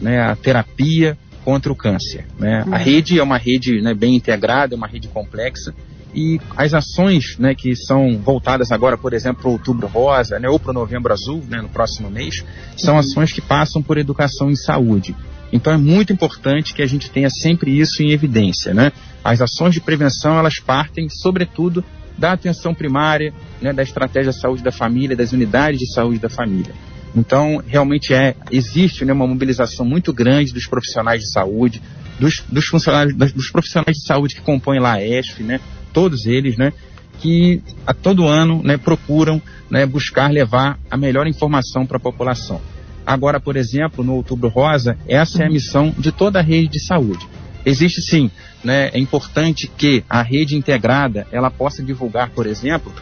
né, 0.02 0.22
a 0.22 0.36
terapia 0.36 1.18
contra 1.46 1.72
o 1.72 1.76
câncer. 1.76 2.26
Né. 2.38 2.64
Uhum. 2.68 2.74
A 2.74 2.78
rede 2.78 3.18
é 3.18 3.24
uma 3.24 3.38
rede 3.38 3.82
né, 3.82 3.94
bem 3.94 4.16
integrada, 4.16 4.76
é 4.76 4.78
uma 4.78 4.88
rede 4.88 5.08
complexa, 5.08 5.74
e 6.14 6.40
as 6.58 6.74
ações 6.74 7.38
né, 7.38 7.54
que 7.56 7.76
são 7.76 8.18
voltadas 8.18 8.72
agora, 8.72 8.98
por 8.98 9.14
exemplo, 9.14 9.42
para 9.42 9.50
o 9.50 9.54
Outubro 9.54 9.88
Rosa 9.88 10.40
né, 10.40 10.50
ou 10.50 10.60
para 10.60 10.72
o 10.72 10.74
Novembro 10.74 11.14
Azul, 11.14 11.44
né, 11.48 11.62
no 11.62 11.70
próximo 11.70 12.10
mês, 12.10 12.44
são 12.76 12.96
uhum. 12.96 13.00
ações 13.00 13.32
que 13.32 13.42
passam 13.42 13.82
por 13.82 13.98
educação 13.98 14.50
em 14.50 14.56
saúde. 14.56 15.16
Então 15.52 15.74
é 15.74 15.78
muito 15.78 16.12
importante 16.14 16.74
que 16.74 16.82
a 16.82 16.88
gente 16.88 17.10
tenha 17.10 17.30
sempre 17.30 17.80
isso 17.80 18.04
em 18.04 18.12
evidência. 18.12 18.74
Né? 18.74 18.92
As 19.24 19.42
ações 19.42 19.74
de 19.74 19.82
prevenção 19.82 20.38
elas 20.38 20.60
partem, 20.60 21.08
sobretudo, 21.10 21.84
da 22.18 22.34
atenção 22.34 22.74
primária, 22.74 23.34
né, 23.62 23.72
da 23.72 23.82
estratégia 23.82 24.32
de 24.32 24.40
saúde 24.40 24.62
da 24.62 24.72
família, 24.72 25.16
das 25.16 25.32
unidades 25.32 25.80
de 25.80 25.94
saúde 25.94 26.20
da 26.20 26.30
família. 26.30 26.74
Então, 27.16 27.62
realmente 27.66 28.14
é, 28.14 28.36
existe 28.52 29.04
né, 29.04 29.14
uma 29.14 29.28
mobilização 29.28 29.86
muito 29.86 30.14
grande 30.14 30.54
dos 30.54 30.68
profissionais 30.68 31.22
de 31.22 31.32
saúde, 31.32 31.82
dos, 32.20 32.44
dos 32.50 32.66
funcionários, 32.66 33.16
dos 33.16 33.50
profissionais 33.50 33.98
de 33.98 34.06
saúde 34.06 34.36
que 34.36 34.42
compõem 34.42 34.80
lá 34.80 34.94
a 34.94 35.06
ESF, 35.06 35.44
né, 35.44 35.60
todos 35.92 36.26
eles, 36.26 36.58
né, 36.58 36.72
que 37.20 37.62
a 37.86 37.94
todo 37.94 38.28
ano 38.28 38.62
né, 38.64 38.78
procuram 38.78 39.42
né, 39.70 39.86
buscar 39.86 40.32
levar 40.32 40.80
a 40.90 40.98
melhor 40.98 41.28
informação 41.28 41.86
para 41.86 41.98
a 41.98 42.00
população. 42.00 42.62
Agora, 43.06 43.40
por 43.40 43.58
exemplo, 43.58 44.04
no 44.04 44.14
Outubro 44.14 44.50
Rosa, 44.50 44.98
essa 45.08 45.44
é 45.44 45.48
a 45.48 45.50
missão 45.50 45.94
de 45.98 46.12
toda 46.12 46.40
a 46.40 46.44
rede 46.44 46.68
de 46.68 46.86
saúde. 46.86 47.28
Existe 47.66 48.02
sim, 48.02 48.30
né, 48.64 48.90
é 48.94 49.00
importante 49.00 49.68
que 49.68 50.04
a 50.10 50.22
rede 50.22 50.56
integrada 50.56 51.28
ela 51.32 51.50
possa 51.50 51.84
divulgar, 51.84 52.30
por 52.30 52.46
exemplo, 52.46 52.94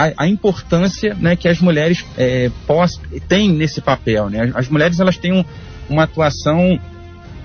a, 0.00 0.24
a 0.24 0.28
importância 0.28 1.14
né, 1.14 1.36
que 1.36 1.46
as 1.48 1.60
mulheres 1.60 2.04
é, 2.16 2.50
têm 3.28 3.52
nesse 3.52 3.80
papel. 3.80 4.30
Né? 4.30 4.50
As 4.54 4.68
mulheres 4.68 4.98
elas 4.98 5.18
têm 5.18 5.32
um, 5.32 5.44
uma 5.88 6.04
atuação 6.04 6.80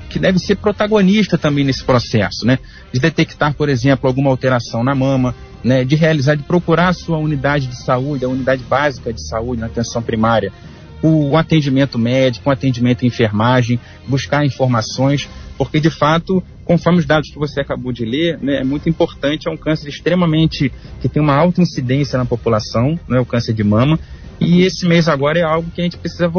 que 0.09 0.17
deve 0.17 0.39
ser 0.39 0.55
protagonista 0.55 1.37
também 1.37 1.65
nesse 1.65 1.83
processo, 1.83 2.45
né? 2.45 2.59
De 2.93 3.01
detectar, 3.01 3.53
por 3.53 3.67
exemplo, 3.67 4.07
alguma 4.07 4.29
alteração 4.29 4.81
na 4.81 4.95
mama, 4.95 5.35
né? 5.61 5.83
De 5.83 5.95
realizar, 5.95 6.35
de 6.35 6.43
procurar 6.43 6.89
a 6.89 6.93
sua 6.93 7.17
unidade 7.17 7.67
de 7.67 7.75
saúde, 7.83 8.23
a 8.23 8.29
unidade 8.29 8.63
básica 8.63 9.11
de 9.11 9.27
saúde 9.27 9.59
na 9.59 9.67
atenção 9.67 10.01
primária, 10.01 10.53
o, 11.01 11.31
o 11.31 11.37
atendimento 11.37 11.99
médico, 11.99 12.49
o 12.49 12.53
atendimento 12.53 13.03
em 13.03 13.07
enfermagem, 13.07 13.77
buscar 14.07 14.45
informações, 14.45 15.27
porque 15.57 15.79
de 15.79 15.89
fato, 15.89 16.43
conforme 16.63 16.99
os 16.99 17.05
dados 17.05 17.29
que 17.29 17.39
você 17.39 17.61
acabou 17.61 17.91
de 17.91 18.05
ler, 18.05 18.37
né, 18.41 18.61
é 18.61 18.63
muito 18.63 18.89
importante, 18.89 19.47
é 19.47 19.51
um 19.51 19.57
câncer 19.57 19.89
extremamente 19.89 20.71
que 21.01 21.07
tem 21.07 21.21
uma 21.21 21.35
alta 21.35 21.61
incidência 21.61 22.17
na 22.17 22.25
população, 22.25 22.99
né, 23.07 23.19
o 23.19 23.25
câncer 23.25 23.53
de 23.53 23.63
mama, 23.63 23.99
e 24.39 24.63
esse 24.63 24.85
mês 24.85 25.07
agora 25.07 25.39
é 25.39 25.43
algo 25.43 25.71
que 25.71 25.81
a 25.81 25.83
gente 25.83 25.97
precisa 25.97 26.29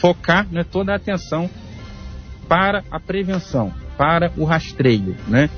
focar 0.00 0.46
né, 0.50 0.64
toda 0.64 0.92
a 0.92 0.96
atenção 0.96 1.50
para 2.48 2.82
a 2.90 2.98
prevenção, 2.98 3.72
para 3.96 4.32
o 4.36 4.44
rastreio, 4.44 5.16
né? 5.28 5.48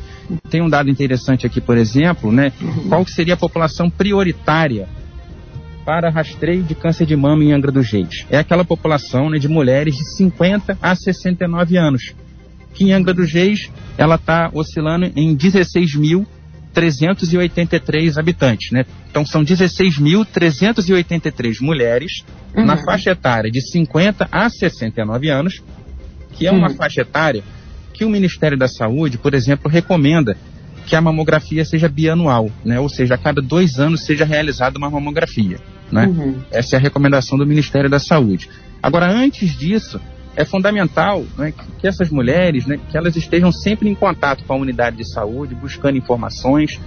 Tem 0.51 0.61
um 0.61 0.69
dado 0.69 0.91
interessante 0.91 1.47
aqui, 1.47 1.61
por 1.61 1.77
exemplo, 1.77 2.33
né? 2.33 2.53
Qual 2.89 3.07
seria 3.07 3.35
a 3.35 3.37
população 3.37 3.89
prioritária 3.89 4.89
para 5.87 6.11
rastreio 6.11 6.65
de 6.65 6.75
câncer 6.75 7.07
de 7.07 7.15
mama 7.15 7.45
em 7.45 7.53
Angra 7.53 7.71
dos 7.71 7.89
Reis. 7.91 8.27
É 8.29 8.39
aquela 8.39 8.65
população 8.65 9.31
né, 9.31 9.39
de 9.39 9.47
mulheres 9.47 9.95
de 9.95 10.17
50 10.17 10.77
a 10.83 10.97
69 10.97 11.77
anos, 11.77 12.13
que 12.77 12.85
em 12.85 12.93
Angra 12.93 13.13
dos 13.15 13.33
Reis 13.33 13.69
ela 13.97 14.17
está 14.17 14.51
oscilando 14.53 15.11
em 15.17 15.35
16.383 15.35 18.19
habitantes. 18.19 18.71
Né? 18.71 18.85
Então 19.11 19.27
são 19.27 19.43
16.383 19.43 21.61
mulheres 21.61 22.23
uhum. 22.55 22.67
na 22.67 22.77
faixa 22.77 23.11
etária 23.11 23.51
de 23.51 23.63
50 23.63 24.29
a 24.31 24.51
69 24.51 25.31
anos, 25.31 25.63
que 26.33 26.47
é 26.47 26.53
uma 26.53 26.69
uhum. 26.69 26.77
faixa 26.77 27.01
etária 27.01 27.43
que 27.95 28.05
o 28.05 28.11
Ministério 28.11 28.59
da 28.59 28.69
Saúde, 28.69 29.17
por 29.17 29.33
exemplo, 29.33 29.71
recomenda 29.71 30.37
que 30.85 30.95
a 30.95 31.01
mamografia 31.01 31.65
seja 31.65 31.89
bianual, 31.89 32.51
né? 32.65 32.79
ou 32.79 32.91
seja, 32.91 33.15
a 33.15 33.19
cada 33.19 33.41
dois 33.41 33.79
anos 33.81 34.05
seja 34.05 34.25
realizada 34.25 34.79
uma 34.79 34.91
mamografia. 34.91 35.59
Né? 35.91 36.07
Uhum. 36.07 36.37
Essa 36.51 36.77
é 36.77 36.79
a 36.79 36.81
recomendação 36.81 37.39
do 37.39 37.47
Ministério 37.47 37.89
da 37.89 37.99
Saúde. 37.99 38.51
Agora, 38.83 39.11
antes 39.11 39.57
disso, 39.57 39.99
é 40.37 40.45
fundamental 40.45 41.25
né, 41.37 41.53
que 41.79 41.87
essas 41.87 42.11
mulheres, 42.11 42.67
né, 42.67 42.79
que 42.91 42.97
elas 42.97 43.17
estejam 43.17 43.51
sempre 43.51 43.89
em 43.89 43.95
contato 43.95 44.45
com 44.45 44.53
a 44.53 44.57
unidade 44.57 44.97
de 44.99 45.11
saúde, 45.11 45.55
buscando 45.55 45.97
informações, 45.97 46.79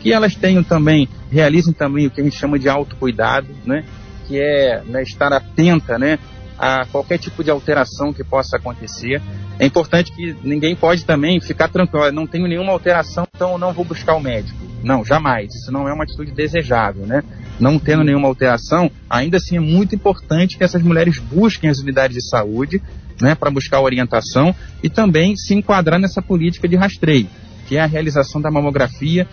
que 0.00 0.12
elas 0.12 0.34
tenham 0.34 0.62
também, 0.62 1.08
realizem 1.30 1.72
também 1.72 2.06
o 2.06 2.10
que 2.10 2.20
a 2.20 2.24
gente 2.24 2.36
chama 2.36 2.58
de 2.58 2.68
autocuidado, 2.68 3.48
né, 3.64 3.84
que 4.26 4.38
é 4.38 4.82
né, 4.84 5.02
estar 5.02 5.32
atenta 5.32 5.96
né, 5.96 6.18
a 6.58 6.84
qualquer 6.86 7.18
tipo 7.18 7.44
de 7.44 7.50
alteração 7.50 8.12
que 8.12 8.24
possa 8.24 8.56
acontecer. 8.56 9.22
É 9.58 9.64
importante 9.64 10.12
que 10.12 10.36
ninguém 10.42 10.74
pode 10.74 11.04
também 11.04 11.40
ficar 11.40 11.68
tranquilo, 11.68 12.10
não 12.10 12.26
tenho 12.26 12.48
nenhuma 12.48 12.72
alteração, 12.72 13.26
então 13.34 13.56
não 13.56 13.72
vou 13.72 13.84
buscar 13.84 14.14
o 14.14 14.20
médico. 14.20 14.58
Não, 14.82 15.04
jamais. 15.04 15.54
Isso 15.54 15.72
não 15.72 15.88
é 15.88 15.92
uma 15.92 16.04
atitude 16.04 16.32
desejável, 16.32 17.06
né? 17.06 17.22
Não 17.58 17.78
tendo 17.78 18.04
nenhuma 18.04 18.28
alteração, 18.28 18.90
ainda 19.08 19.36
assim 19.38 19.56
é 19.56 19.60
muito 19.60 19.94
importante 19.94 20.56
que 20.56 20.64
essas 20.64 20.82
mulheres 20.82 21.18
busquem 21.18 21.70
as 21.70 21.78
unidades 21.78 22.16
de 22.16 22.28
saúde 22.28 22.82
né, 23.20 23.34
para 23.34 23.50
buscar 23.50 23.80
orientação 23.80 24.54
e 24.82 24.88
também 24.88 25.36
se 25.36 25.54
enquadrar 25.54 25.98
nessa 25.98 26.20
política 26.20 26.68
de 26.68 26.76
rastreio, 26.76 27.28
que 27.66 27.76
é 27.76 27.80
a 27.80 27.86
realização 27.86 28.40
da 28.40 28.50
mamografia 28.50 29.26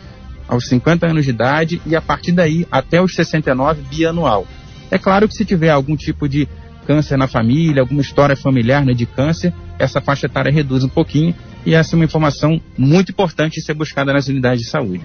aos 0.47 0.67
50 0.67 1.07
anos 1.07 1.25
de 1.25 1.31
idade 1.31 1.81
e 1.85 1.95
a 1.95 2.01
partir 2.01 2.31
daí 2.31 2.65
até 2.71 3.01
os 3.01 3.15
69 3.15 3.81
bianual. 3.89 4.47
É 4.89 4.97
claro 4.97 5.27
que 5.27 5.35
se 5.35 5.45
tiver 5.45 5.69
algum 5.69 5.95
tipo 5.95 6.27
de 6.27 6.47
câncer 6.85 7.17
na 7.17 7.27
família, 7.27 7.81
alguma 7.81 8.01
história 8.01 8.35
familiar 8.35 8.85
né, 8.85 8.93
de 8.93 9.05
câncer, 9.05 9.53
essa 9.79 10.01
faixa 10.01 10.27
etária 10.27 10.51
reduz 10.51 10.83
um 10.83 10.89
pouquinho 10.89 11.33
e 11.65 11.73
essa 11.73 11.95
é 11.95 11.97
uma 11.97 12.05
informação 12.05 12.61
muito 12.77 13.11
importante 13.11 13.55
de 13.55 13.65
ser 13.65 13.73
buscada 13.73 14.13
nas 14.13 14.27
unidades 14.27 14.61
de 14.61 14.69
saúde. 14.69 15.01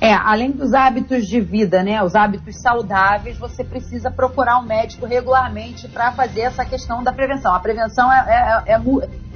É, 0.00 0.14
além 0.14 0.50
dos 0.50 0.72
hábitos 0.72 1.26
de 1.26 1.40
vida, 1.42 1.82
né, 1.82 2.02
os 2.02 2.14
hábitos 2.14 2.56
saudáveis, 2.62 3.36
você 3.36 3.62
precisa 3.62 4.10
procurar 4.10 4.58
um 4.58 4.62
médico 4.62 5.04
regularmente 5.04 5.86
para 5.88 6.10
fazer 6.12 6.40
essa 6.40 6.64
questão 6.64 7.04
da 7.04 7.12
prevenção. 7.12 7.54
A 7.54 7.60
prevenção 7.60 8.10
é, 8.10 8.64
é, 8.66 8.72
é, 8.72 8.80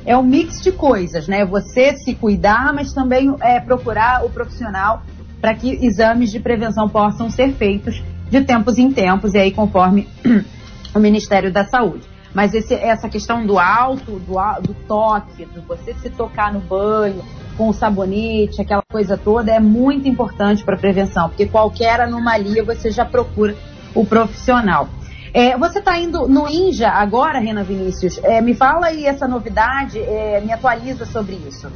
é, 0.07 0.17
um 0.17 0.23
mix 0.23 0.63
de 0.63 0.73
coisas, 0.73 1.29
né? 1.29 1.45
Você 1.45 1.99
se 1.99 2.15
cuidar, 2.15 2.73
mas 2.73 2.95
também 2.95 3.37
é 3.43 3.61
procurar 3.61 4.25
o 4.25 4.31
profissional 4.31 5.03
para 5.39 5.55
que 5.55 5.85
exames 5.85 6.31
de 6.31 6.41
prevenção 6.41 6.89
possam 6.89 7.29
ser 7.29 7.53
feitos 7.53 8.03
de 8.31 8.41
tempos 8.41 8.79
em 8.79 8.91
tempos, 8.91 9.35
e 9.35 9.39
aí 9.39 9.51
conforme 9.51 10.09
o 10.95 10.99
Ministério 10.99 11.53
da 11.53 11.67
Saúde. 11.67 12.09
Mas 12.33 12.55
esse, 12.55 12.73
essa 12.73 13.09
questão 13.09 13.47
do 13.47 13.59
alto, 13.59 14.19
do, 14.19 14.63
do 14.63 14.75
toque, 14.89 15.45
de 15.45 15.61
você 15.61 15.93
se 15.95 16.09
tocar 16.09 16.51
no 16.53 16.61
banho 16.61 17.23
com 17.57 17.73
sabonete, 17.73 18.61
aquela 18.61 18.83
coisa 18.83 19.17
toda, 19.17 19.53
é 19.53 19.61
muito 19.61 20.09
importante 20.09 20.65
para 20.65 20.77
prevenção, 20.77 21.29
porque 21.29 21.47
qualquer 21.47 22.01
anomalia 22.01 22.65
você 22.65 22.91
já 22.91 23.05
procura 23.05 23.55
o 23.95 24.05
profissional. 24.05 24.89
É, 25.33 25.57
você 25.59 25.81
está 25.81 25.99
indo 25.99 26.29
no 26.29 26.49
INJA 26.49 26.91
agora, 26.91 27.41
Renan 27.41 27.65
Vinícius? 27.65 28.19
É, 28.23 28.41
me 28.41 28.55
fala 28.55 28.87
aí 28.87 29.05
essa 29.05 29.27
novidade, 29.27 29.99
é, 29.99 30.41
me 30.41 30.53
atualiza 30.53 31.05
sobre 31.07 31.35
isso. 31.49 31.69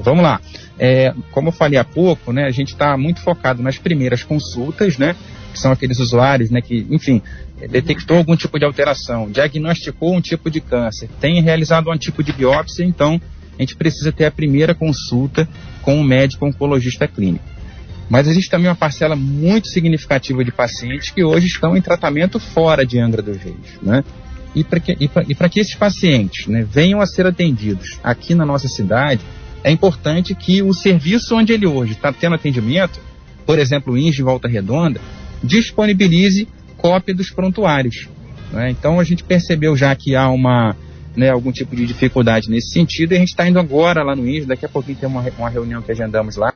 Vamos 0.00 0.24
lá. 0.24 0.40
É, 0.76 1.14
como 1.30 1.48
eu 1.48 1.52
falei 1.52 1.78
há 1.78 1.84
pouco, 1.84 2.32
né, 2.32 2.46
a 2.46 2.50
gente 2.50 2.72
está 2.72 2.96
muito 2.96 3.20
focado 3.20 3.62
nas 3.62 3.78
primeiras 3.78 4.24
consultas, 4.24 4.98
né, 4.98 5.14
que 5.52 5.58
são 5.60 5.70
aqueles 5.70 6.00
usuários, 6.00 6.50
né, 6.50 6.60
que, 6.60 6.86
enfim, 6.90 7.22
detectou 7.68 8.16
algum 8.16 8.34
tipo 8.34 8.58
de 8.58 8.64
alteração, 8.64 9.30
diagnosticou 9.30 10.14
um 10.14 10.20
tipo 10.20 10.50
de 10.50 10.60
câncer, 10.60 11.08
tem 11.20 11.40
realizado 11.42 11.90
um 11.90 11.96
tipo 11.96 12.24
de 12.24 12.32
biópsia, 12.32 12.84
então 12.84 13.20
a 13.60 13.62
gente 13.62 13.76
precisa 13.76 14.10
ter 14.10 14.24
a 14.24 14.30
primeira 14.30 14.74
consulta 14.74 15.46
com 15.82 15.94
um 15.96 16.02
médico 16.02 16.46
oncologista 16.46 17.06
clínico. 17.06 17.44
Mas 18.08 18.26
existe 18.26 18.50
também 18.50 18.68
uma 18.68 18.74
parcela 18.74 19.14
muito 19.14 19.68
significativa 19.68 20.42
de 20.42 20.50
pacientes 20.50 21.10
que 21.10 21.22
hoje 21.22 21.46
estão 21.46 21.76
em 21.76 21.82
tratamento 21.82 22.40
fora 22.40 22.86
de 22.86 22.98
Angra 22.98 23.20
dos 23.20 23.36
Reis, 23.36 23.78
né? 23.82 24.02
E 24.54 24.64
para 24.64 24.80
que, 24.80 24.96
que 24.96 25.60
esses 25.60 25.74
pacientes 25.76 26.46
né, 26.46 26.66
venham 26.68 27.00
a 27.02 27.06
ser 27.06 27.26
atendidos 27.26 28.00
aqui 28.02 28.34
na 28.34 28.46
nossa 28.46 28.66
cidade, 28.66 29.20
é 29.62 29.70
importante 29.70 30.34
que 30.34 30.62
o 30.62 30.72
serviço 30.72 31.36
onde 31.36 31.52
ele 31.52 31.66
hoje 31.66 31.92
está 31.92 32.12
tendo 32.12 32.34
atendimento, 32.34 32.98
por 33.44 33.58
exemplo, 33.58 33.92
o 33.92 33.98
INGE 33.98 34.22
Volta 34.22 34.48
Redonda, 34.48 35.00
disponibilize 35.44 36.48
cópia 36.78 37.14
dos 37.14 37.30
prontuários. 37.30 38.08
Né? 38.50 38.70
Então 38.70 38.98
a 38.98 39.04
gente 39.04 39.22
percebeu 39.22 39.76
já 39.76 39.94
que 39.94 40.16
há 40.16 40.28
uma, 40.30 40.74
né, 41.16 41.30
algum 41.30 41.52
tipo 41.52 41.74
de 41.74 41.86
dificuldade 41.86 42.48
nesse 42.50 42.72
sentido 42.72 43.12
e 43.12 43.16
a 43.16 43.18
gente 43.18 43.30
está 43.30 43.48
indo 43.48 43.58
agora 43.58 44.02
lá 44.02 44.14
no 44.14 44.26
INJA, 44.26 44.46
daqui 44.46 44.64
a 44.64 44.68
pouquinho 44.68 44.96
tem 44.98 45.08
uma, 45.08 45.24
uma 45.38 45.50
reunião 45.50 45.82
que 45.82 45.90
agendamos 45.90 46.36
lá, 46.36 46.52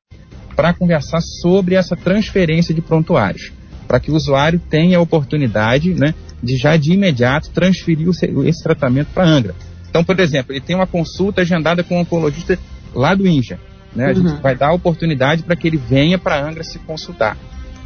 para 0.55 0.73
conversar 0.73 1.21
sobre 1.21 1.75
essa 1.75 1.97
transferência 1.97 2.75
de 2.75 2.81
prontuários, 2.81 3.53
para 3.87 3.99
que 3.99 4.11
o 4.11 4.15
usuário 4.15 4.61
tenha 4.71 4.99
a 4.99 5.01
oportunidade 5.01 5.93
né, 5.95 6.15
de 6.43 6.57
já 6.57 6.77
de 6.77 6.93
imediato 6.93 7.51
transferir 7.51 8.09
o, 8.09 8.45
esse 8.45 8.63
tratamento 8.63 9.09
para 9.13 9.27
Angra. 9.27 9.55
Então, 9.89 10.05
por 10.05 10.19
exemplo, 10.21 10.53
ele 10.53 10.61
tem 10.61 10.77
uma 10.77 10.87
consulta 10.87 11.43
agendada 11.43 11.83
com 11.83 11.97
um 11.97 12.01
oncologista 12.01 12.59
lá 12.95 13.15
do 13.15 13.27
INJA. 13.27 13.59
Né? 13.95 14.07
A 14.07 14.09
uhum. 14.09 14.29
gente 14.29 14.43
vai 14.43 14.57
dar 14.57 14.69
a 14.69 14.73
oportunidade 14.73 15.43
para 15.43 15.55
que 15.55 15.69
ele 15.69 15.77
venha 15.77 16.19
para 16.19 16.45
Angra 16.45 16.65
se 16.65 16.79
consultar. 16.81 17.37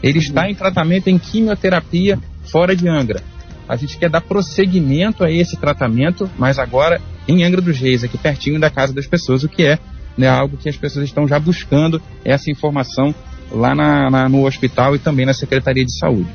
Ele 0.02 0.18
está 0.18 0.42
uhum. 0.42 0.48
em 0.48 0.54
tratamento 0.54 1.08
em 1.08 1.18
quimioterapia 1.18 2.18
fora 2.50 2.74
de 2.74 2.88
Angra. 2.88 3.22
A 3.68 3.76
gente 3.76 3.98
quer 3.98 4.08
dar 4.08 4.22
prosseguimento 4.22 5.22
a 5.22 5.30
esse 5.30 5.56
tratamento, 5.56 6.28
mas 6.38 6.58
agora 6.58 7.00
em 7.26 7.44
Angra 7.44 7.60
dos 7.60 7.78
Reis, 7.78 8.02
aqui 8.02 8.16
pertinho 8.16 8.58
da 8.58 8.70
casa 8.70 8.94
das 8.94 9.06
pessoas, 9.06 9.44
o 9.44 9.48
que 9.48 9.62
é 9.64 9.78
né, 10.16 10.28
algo 10.28 10.56
que 10.56 10.68
as 10.68 10.76
pessoas 10.76 11.04
estão 11.04 11.28
já 11.28 11.38
buscando 11.38 12.00
essa 12.24 12.50
informação 12.50 13.14
lá 13.52 13.74
na, 13.74 14.10
na, 14.10 14.28
no 14.28 14.46
hospital 14.46 14.96
e 14.96 14.98
também 14.98 15.24
na 15.24 15.32
Secretaria 15.32 15.84
de 15.84 15.96
Saúde. 15.96 16.28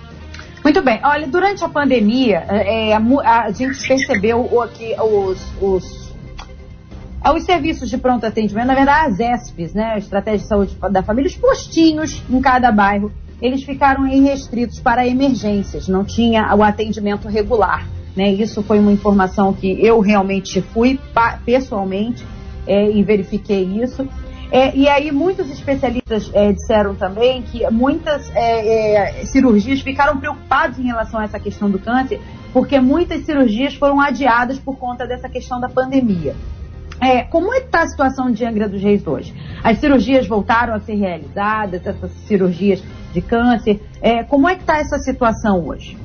Muito 0.64 0.82
bem. 0.82 1.02
Olha, 1.04 1.28
durante 1.28 1.64
a 1.64 1.70
pandemia, 1.70 2.46
é, 2.48 2.92
é 2.92 2.94
a, 2.96 3.42
a, 3.42 3.52
gente 3.52 3.86
percebeu 3.86 4.50
que 4.74 4.96
os, 4.98 5.38
os, 5.62 6.14
os 7.36 7.44
serviços 7.44 7.90
de 7.90 7.98
pronto 7.98 8.26
atendimento, 8.26 8.68
na 8.68 8.74
verdade, 8.74 9.22
as 9.22 9.42
ESPs, 9.42 9.74
né, 9.74 9.98
Estratégia 9.98 10.40
de 10.40 10.48
Saúde 10.48 10.78
da 10.90 11.04
Família, 11.04 11.30
os 11.30 11.36
postinhos 11.36 12.24
em 12.30 12.40
cada 12.40 12.72
bairro, 12.72 13.12
eles 13.44 13.62
ficaram 13.64 14.04
restritos 14.04 14.80
para 14.80 15.06
emergências, 15.06 15.90
não 15.90 16.06
tinha 16.06 16.56
o 16.56 16.64
atendimento 16.64 17.28
regular. 17.28 17.86
Né? 18.16 18.30
Isso 18.30 18.64
foi 18.64 18.80
uma 18.80 18.92
informação 18.92 19.52
que 19.52 19.86
eu 19.86 20.00
realmente 20.00 20.62
fui 20.62 20.98
pessoalmente 21.44 22.26
é, 22.66 22.90
e 22.90 23.04
verifiquei 23.04 23.64
isso. 23.84 24.08
É, 24.50 24.74
e 24.74 24.88
aí 24.88 25.12
muitos 25.12 25.52
especialistas 25.52 26.32
é, 26.34 26.54
disseram 26.54 26.96
também 26.96 27.42
que 27.42 27.70
muitas 27.70 28.32
é, 28.34 29.20
é, 29.20 29.26
cirurgias 29.26 29.82
ficaram 29.82 30.18
preocupados 30.18 30.80
em 30.80 30.84
relação 30.84 31.20
a 31.20 31.26
essa 31.26 31.40
questão 31.40 31.70
do 31.70 31.80
câncer, 31.80 32.22
porque 32.54 32.80
muitas 32.80 33.26
cirurgias 33.26 33.74
foram 33.74 34.00
adiadas 34.00 34.58
por 34.58 34.78
conta 34.78 35.06
dessa 35.06 35.28
questão 35.28 35.60
da 35.60 35.68
pandemia. 35.68 36.34
É, 37.02 37.24
como 37.24 37.54
é 37.54 37.58
está 37.58 37.82
a 37.82 37.88
situação 37.88 38.32
de 38.32 38.46
Angra 38.46 38.70
dos 38.70 38.82
Reis 38.82 39.06
hoje? 39.06 39.34
As 39.62 39.80
cirurgias 39.80 40.28
voltaram 40.28 40.74
a 40.74 40.80
ser 40.80 40.96
realizadas, 40.96 41.86
essas 41.86 42.12
cirurgias 42.28 42.82
de 43.14 43.22
câncer. 43.22 43.80
É, 44.02 44.24
como 44.24 44.50
é 44.50 44.56
que 44.56 44.62
está 44.62 44.80
essa 44.80 44.98
situação 44.98 45.66
hoje? 45.66 45.98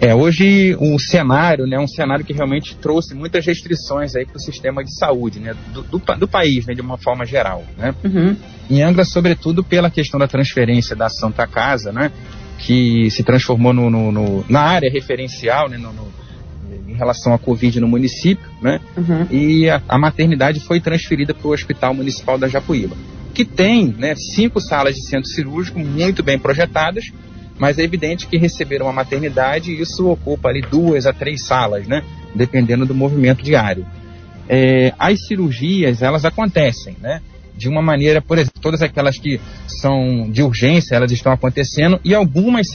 É, 0.00 0.14
hoje 0.14 0.76
o 0.78 0.96
cenário, 0.98 1.66
né, 1.66 1.76
um 1.78 1.88
cenário 1.88 2.24
que 2.24 2.32
realmente 2.32 2.76
trouxe 2.76 3.14
muitas 3.14 3.44
restrições 3.44 4.14
aí 4.14 4.24
para 4.24 4.36
o 4.36 4.40
sistema 4.40 4.84
de 4.84 4.96
saúde, 4.96 5.40
né, 5.40 5.54
do, 5.74 5.82
do, 5.82 5.98
do, 5.98 6.28
país, 6.28 6.66
né, 6.66 6.74
de 6.74 6.80
uma 6.80 6.96
forma 6.96 7.26
geral, 7.26 7.64
né. 7.76 7.92
Uhum. 8.04 8.36
Em 8.70 8.82
Angra, 8.82 9.04
sobretudo 9.04 9.64
pela 9.64 9.90
questão 9.90 10.20
da 10.20 10.28
transferência 10.28 10.94
da 10.94 11.08
Santa 11.08 11.48
Casa, 11.48 11.90
né, 11.90 12.12
que 12.58 13.10
se 13.10 13.24
transformou 13.24 13.72
no, 13.72 13.90
no, 13.90 14.12
no 14.12 14.44
na 14.48 14.60
área 14.60 14.90
referencial, 14.90 15.68
né, 15.68 15.76
no, 15.76 15.92
em 16.86 16.94
relação 16.94 17.34
à 17.34 17.38
Covid 17.38 17.80
no 17.80 17.88
município, 17.88 18.48
né, 18.62 18.80
uhum. 18.96 19.26
e 19.32 19.68
a, 19.68 19.82
a 19.88 19.98
maternidade 19.98 20.60
foi 20.60 20.80
transferida 20.80 21.34
para 21.34 21.48
o 21.48 21.52
Hospital 21.52 21.92
Municipal 21.92 22.38
da 22.38 22.46
Japuíba, 22.46 22.96
que 23.38 23.44
tem, 23.44 23.94
né, 23.96 24.16
cinco 24.16 24.60
salas 24.60 24.96
de 24.96 25.06
centro 25.06 25.28
cirúrgico 25.28 25.78
muito 25.78 26.24
bem 26.24 26.36
projetadas, 26.36 27.04
mas 27.56 27.78
é 27.78 27.84
evidente 27.84 28.26
que 28.26 28.36
receber 28.36 28.82
uma 28.82 28.92
maternidade, 28.92 29.80
isso 29.80 30.08
ocupa 30.08 30.48
ali 30.48 30.60
duas 30.60 31.06
a 31.06 31.12
três 31.12 31.46
salas, 31.46 31.86
né? 31.86 32.02
Dependendo 32.34 32.84
do 32.84 32.96
movimento 32.96 33.44
diário. 33.44 33.86
É, 34.48 34.92
as 34.98 35.24
cirurgias, 35.24 36.02
elas 36.02 36.24
acontecem, 36.24 36.96
né? 37.00 37.22
De 37.56 37.68
uma 37.68 37.80
maneira, 37.80 38.20
por 38.20 38.38
exemplo, 38.38 38.60
todas 38.60 38.82
aquelas 38.82 39.16
que 39.16 39.40
são 39.68 40.28
de 40.32 40.42
urgência, 40.42 40.96
elas 40.96 41.12
estão 41.12 41.30
acontecendo, 41.30 42.00
e 42.04 42.16
algumas 42.16 42.66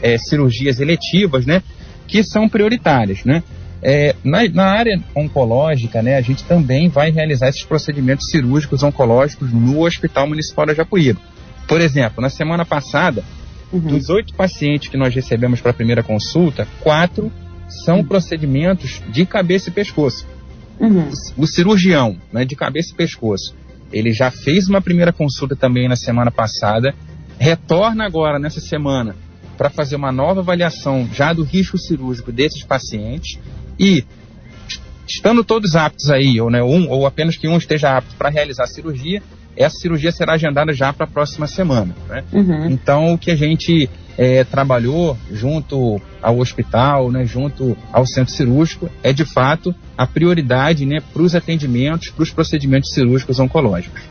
é, 0.00 0.18
cirurgias 0.18 0.78
eletivas, 0.78 1.44
né? 1.44 1.64
Que 2.06 2.22
são 2.22 2.48
prioritárias, 2.48 3.24
né? 3.24 3.42
É, 3.82 4.14
na, 4.24 4.48
na, 4.48 4.64
área 4.64 5.00
oncológica, 5.14 6.02
né, 6.02 6.16
a 6.16 6.20
gente 6.20 6.44
também 6.44 6.88
vai 6.88 7.10
realizar 7.10 7.48
esses 7.48 7.64
procedimentos 7.64 8.30
cirúrgicos 8.30 8.82
oncológicos 8.82 9.52
no 9.52 9.84
Hospital 9.84 10.26
Municipal 10.26 10.66
da 10.66 10.74
Japuíba. 10.74 11.20
Por 11.68 11.80
exemplo, 11.80 12.22
na 12.22 12.30
semana 12.30 12.64
passada, 12.64 13.22
Uhum. 13.72 13.80
Dos 13.80 14.08
oito 14.08 14.34
pacientes 14.34 14.88
que 14.88 14.96
nós 14.96 15.14
recebemos 15.14 15.60
para 15.60 15.70
a 15.70 15.74
primeira 15.74 16.02
consulta, 16.02 16.66
quatro 16.80 17.32
são 17.84 17.98
uhum. 17.98 18.04
procedimentos 18.04 19.02
de 19.08 19.26
cabeça 19.26 19.70
e 19.70 19.72
pescoço. 19.72 20.26
Uhum. 20.78 21.10
O 21.36 21.46
cirurgião, 21.46 22.16
né, 22.32 22.44
de 22.44 22.54
cabeça 22.54 22.92
e 22.92 22.96
pescoço, 22.96 23.54
ele 23.92 24.12
já 24.12 24.30
fez 24.30 24.68
uma 24.68 24.80
primeira 24.80 25.12
consulta 25.12 25.56
também 25.56 25.88
na 25.88 25.96
semana 25.96 26.30
passada, 26.30 26.94
retorna 27.38 28.04
agora 28.04 28.38
nessa 28.38 28.60
semana 28.60 29.16
para 29.56 29.70
fazer 29.70 29.96
uma 29.96 30.12
nova 30.12 30.40
avaliação 30.40 31.08
já 31.12 31.32
do 31.32 31.42
risco 31.42 31.78
cirúrgico 31.78 32.30
desses 32.30 32.62
pacientes 32.62 33.38
e 33.78 34.04
estando 35.08 35.44
todos 35.44 35.76
aptos 35.76 36.10
aí, 36.10 36.40
ou, 36.40 36.50
né, 36.50 36.62
um, 36.62 36.88
ou 36.88 37.06
apenas 37.06 37.36
que 37.36 37.46
um 37.48 37.56
esteja 37.56 37.96
apto 37.96 38.14
para 38.16 38.28
realizar 38.28 38.64
a 38.64 38.68
cirurgia, 38.68 39.22
essa 39.56 39.76
cirurgia 39.76 40.12
será 40.12 40.34
agendada 40.34 40.72
já 40.72 40.92
para 40.92 41.04
a 41.04 41.08
próxima 41.08 41.46
semana. 41.46 41.94
Né? 42.08 42.24
Uhum. 42.32 42.66
Então, 42.70 43.14
o 43.14 43.18
que 43.18 43.30
a 43.30 43.36
gente 43.36 43.88
é, 44.18 44.44
trabalhou 44.44 45.16
junto 45.32 46.00
ao 46.22 46.38
hospital, 46.38 47.10
né, 47.10 47.24
junto 47.24 47.76
ao 47.92 48.06
centro 48.06 48.34
cirúrgico, 48.34 48.90
é 49.02 49.12
de 49.12 49.24
fato 49.24 49.74
a 49.96 50.06
prioridade 50.06 50.84
né, 50.84 51.00
para 51.12 51.22
os 51.22 51.34
atendimentos, 51.34 52.10
para 52.10 52.22
os 52.22 52.30
procedimentos 52.30 52.92
cirúrgicos 52.92 53.38
oncológicos. 53.38 54.02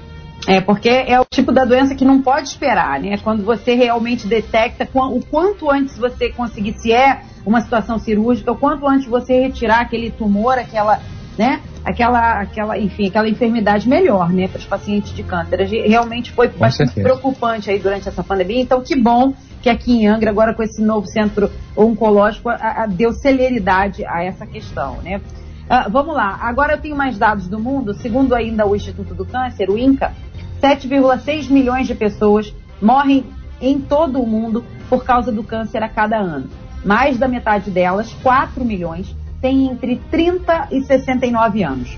É, 0.47 0.61
porque 0.61 0.89
é 0.89 1.19
o 1.19 1.25
tipo 1.25 1.51
da 1.51 1.65
doença 1.65 1.95
que 1.95 2.05
não 2.05 2.21
pode 2.21 2.49
esperar, 2.49 2.99
né? 2.99 3.17
Quando 3.17 3.43
você 3.43 3.73
realmente 3.73 4.27
detecta 4.27 4.87
o 4.93 5.19
quanto 5.25 5.71
antes 5.71 5.97
você 5.97 6.29
conseguir, 6.29 6.73
se 6.73 6.91
é 6.91 7.21
uma 7.45 7.61
situação 7.61 7.97
cirúrgica, 7.97 8.51
o 8.51 8.55
quanto 8.55 8.87
antes 8.87 9.07
você 9.07 9.41
retirar 9.41 9.81
aquele 9.81 10.11
tumor, 10.11 10.57
aquela 10.57 10.99
né? 11.37 11.61
Aquela, 11.83 12.41
aquela, 12.41 12.77
enfim, 12.77 13.07
aquela 13.07 13.29
enfermidade 13.29 13.87
melhor, 13.87 14.31
né, 14.31 14.47
para 14.47 14.57
os 14.57 14.65
pacientes 14.65 15.13
de 15.13 15.21
câncer. 15.21 15.59
Realmente 15.67 16.31
foi 16.31 16.49
com 16.49 16.57
bastante 16.57 16.93
certeza. 16.93 17.07
preocupante 17.07 17.69
aí 17.69 17.77
durante 17.77 18.09
essa 18.09 18.23
pandemia. 18.23 18.61
Então, 18.61 18.81
que 18.81 18.95
bom 18.95 19.33
que 19.61 19.69
aqui 19.69 19.91
em 19.91 20.07
Angra, 20.07 20.31
agora 20.31 20.53
com 20.53 20.63
esse 20.63 20.81
novo 20.81 21.05
centro 21.07 21.51
oncológico, 21.75 22.49
a, 22.49 22.83
a, 22.83 22.85
deu 22.87 23.11
celeridade 23.13 24.03
a 24.05 24.23
essa 24.23 24.45
questão, 24.47 24.97
né? 25.03 25.21
Uh, 25.65 25.89
vamos 25.89 26.15
lá, 26.15 26.37
agora 26.41 26.73
eu 26.73 26.81
tenho 26.81 26.95
mais 26.95 27.17
dados 27.17 27.47
do 27.47 27.59
mundo. 27.59 27.93
Segundo 27.95 28.35
ainda 28.35 28.67
o 28.67 28.75
Instituto 28.75 29.15
do 29.15 29.25
Câncer, 29.25 29.69
o 29.69 29.77
INCA, 29.77 30.13
7,6 30.61 31.49
milhões 31.49 31.87
de 31.87 31.95
pessoas 31.95 32.53
morrem 32.81 33.25
em 33.59 33.79
todo 33.79 34.21
o 34.21 34.27
mundo 34.27 34.63
por 34.89 35.03
causa 35.03 35.31
do 35.31 35.43
câncer 35.43 35.81
a 35.81 35.89
cada 35.89 36.17
ano. 36.17 36.49
Mais 36.83 37.17
da 37.17 37.27
metade 37.27 37.71
delas, 37.71 38.13
4 38.21 38.63
milhões, 38.63 39.15
tem 39.41 39.67
entre 39.67 39.97
30 40.11 40.67
e 40.71 40.83
69 40.83 41.63
anos. 41.63 41.97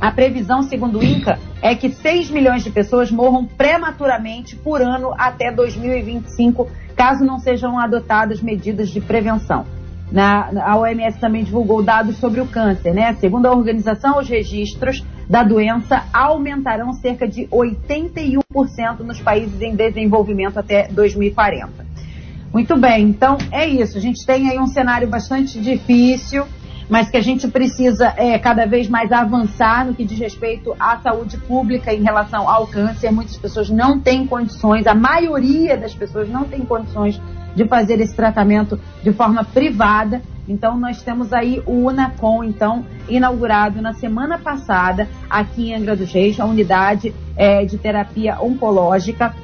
A 0.00 0.10
previsão, 0.10 0.62
segundo 0.62 0.98
o 0.98 1.04
INCA, 1.04 1.38
é 1.62 1.74
que 1.74 1.90
6 1.90 2.30
milhões 2.30 2.62
de 2.62 2.70
pessoas 2.70 3.10
morram 3.10 3.46
prematuramente 3.46 4.54
por 4.56 4.82
ano 4.82 5.14
até 5.16 5.50
2025, 5.50 6.68
caso 6.94 7.24
não 7.24 7.38
sejam 7.38 7.78
adotadas 7.78 8.42
medidas 8.42 8.90
de 8.90 9.00
prevenção. 9.00 9.64
Na, 10.10 10.50
a 10.64 10.76
OMS 10.76 11.18
também 11.18 11.42
divulgou 11.42 11.82
dados 11.82 12.16
sobre 12.18 12.40
o 12.40 12.46
câncer, 12.46 12.94
né? 12.94 13.14
Segundo 13.14 13.46
a 13.46 13.52
organização, 13.52 14.18
os 14.18 14.28
registros 14.28 15.04
da 15.28 15.42
doença 15.42 16.04
aumentarão 16.12 16.92
cerca 16.92 17.26
de 17.26 17.46
81% 17.48 19.00
nos 19.00 19.20
países 19.20 19.60
em 19.60 19.74
desenvolvimento 19.74 20.58
até 20.58 20.86
2040. 20.88 21.84
Muito 22.52 22.76
bem, 22.76 23.08
então 23.08 23.36
é 23.50 23.66
isso. 23.66 23.98
A 23.98 24.00
gente 24.00 24.24
tem 24.24 24.48
aí 24.48 24.58
um 24.58 24.68
cenário 24.68 25.08
bastante 25.08 25.60
difícil 25.60 26.46
mas 26.88 27.10
que 27.10 27.16
a 27.16 27.20
gente 27.20 27.48
precisa 27.48 28.14
é, 28.16 28.38
cada 28.38 28.64
vez 28.66 28.88
mais 28.88 29.10
avançar 29.10 29.84
no 29.84 29.94
que 29.94 30.04
diz 30.04 30.18
respeito 30.18 30.74
à 30.78 30.98
saúde 30.98 31.36
pública 31.36 31.92
em 31.92 32.02
relação 32.02 32.48
ao 32.48 32.66
câncer. 32.66 33.10
Muitas 33.10 33.36
pessoas 33.36 33.68
não 33.68 33.98
têm 33.98 34.26
condições, 34.26 34.86
a 34.86 34.94
maioria 34.94 35.76
das 35.76 35.94
pessoas 35.94 36.28
não 36.28 36.44
tem 36.44 36.60
condições 36.60 37.20
de 37.56 37.64
fazer 37.64 37.98
esse 38.00 38.14
tratamento 38.14 38.78
de 39.02 39.12
forma 39.12 39.42
privada. 39.42 40.22
Então, 40.46 40.78
nós 40.78 41.02
temos 41.02 41.32
aí 41.32 41.60
o 41.66 41.86
UNACOM, 41.86 42.44
então, 42.44 42.84
inaugurado 43.08 43.82
na 43.82 43.94
semana 43.94 44.38
passada 44.38 45.08
aqui 45.28 45.70
em 45.70 45.74
Angra 45.74 45.96
dos 45.96 46.12
Reis, 46.12 46.38
a 46.38 46.44
unidade 46.44 47.12
é, 47.36 47.64
de 47.64 47.78
terapia 47.78 48.40
oncológica 48.40 49.34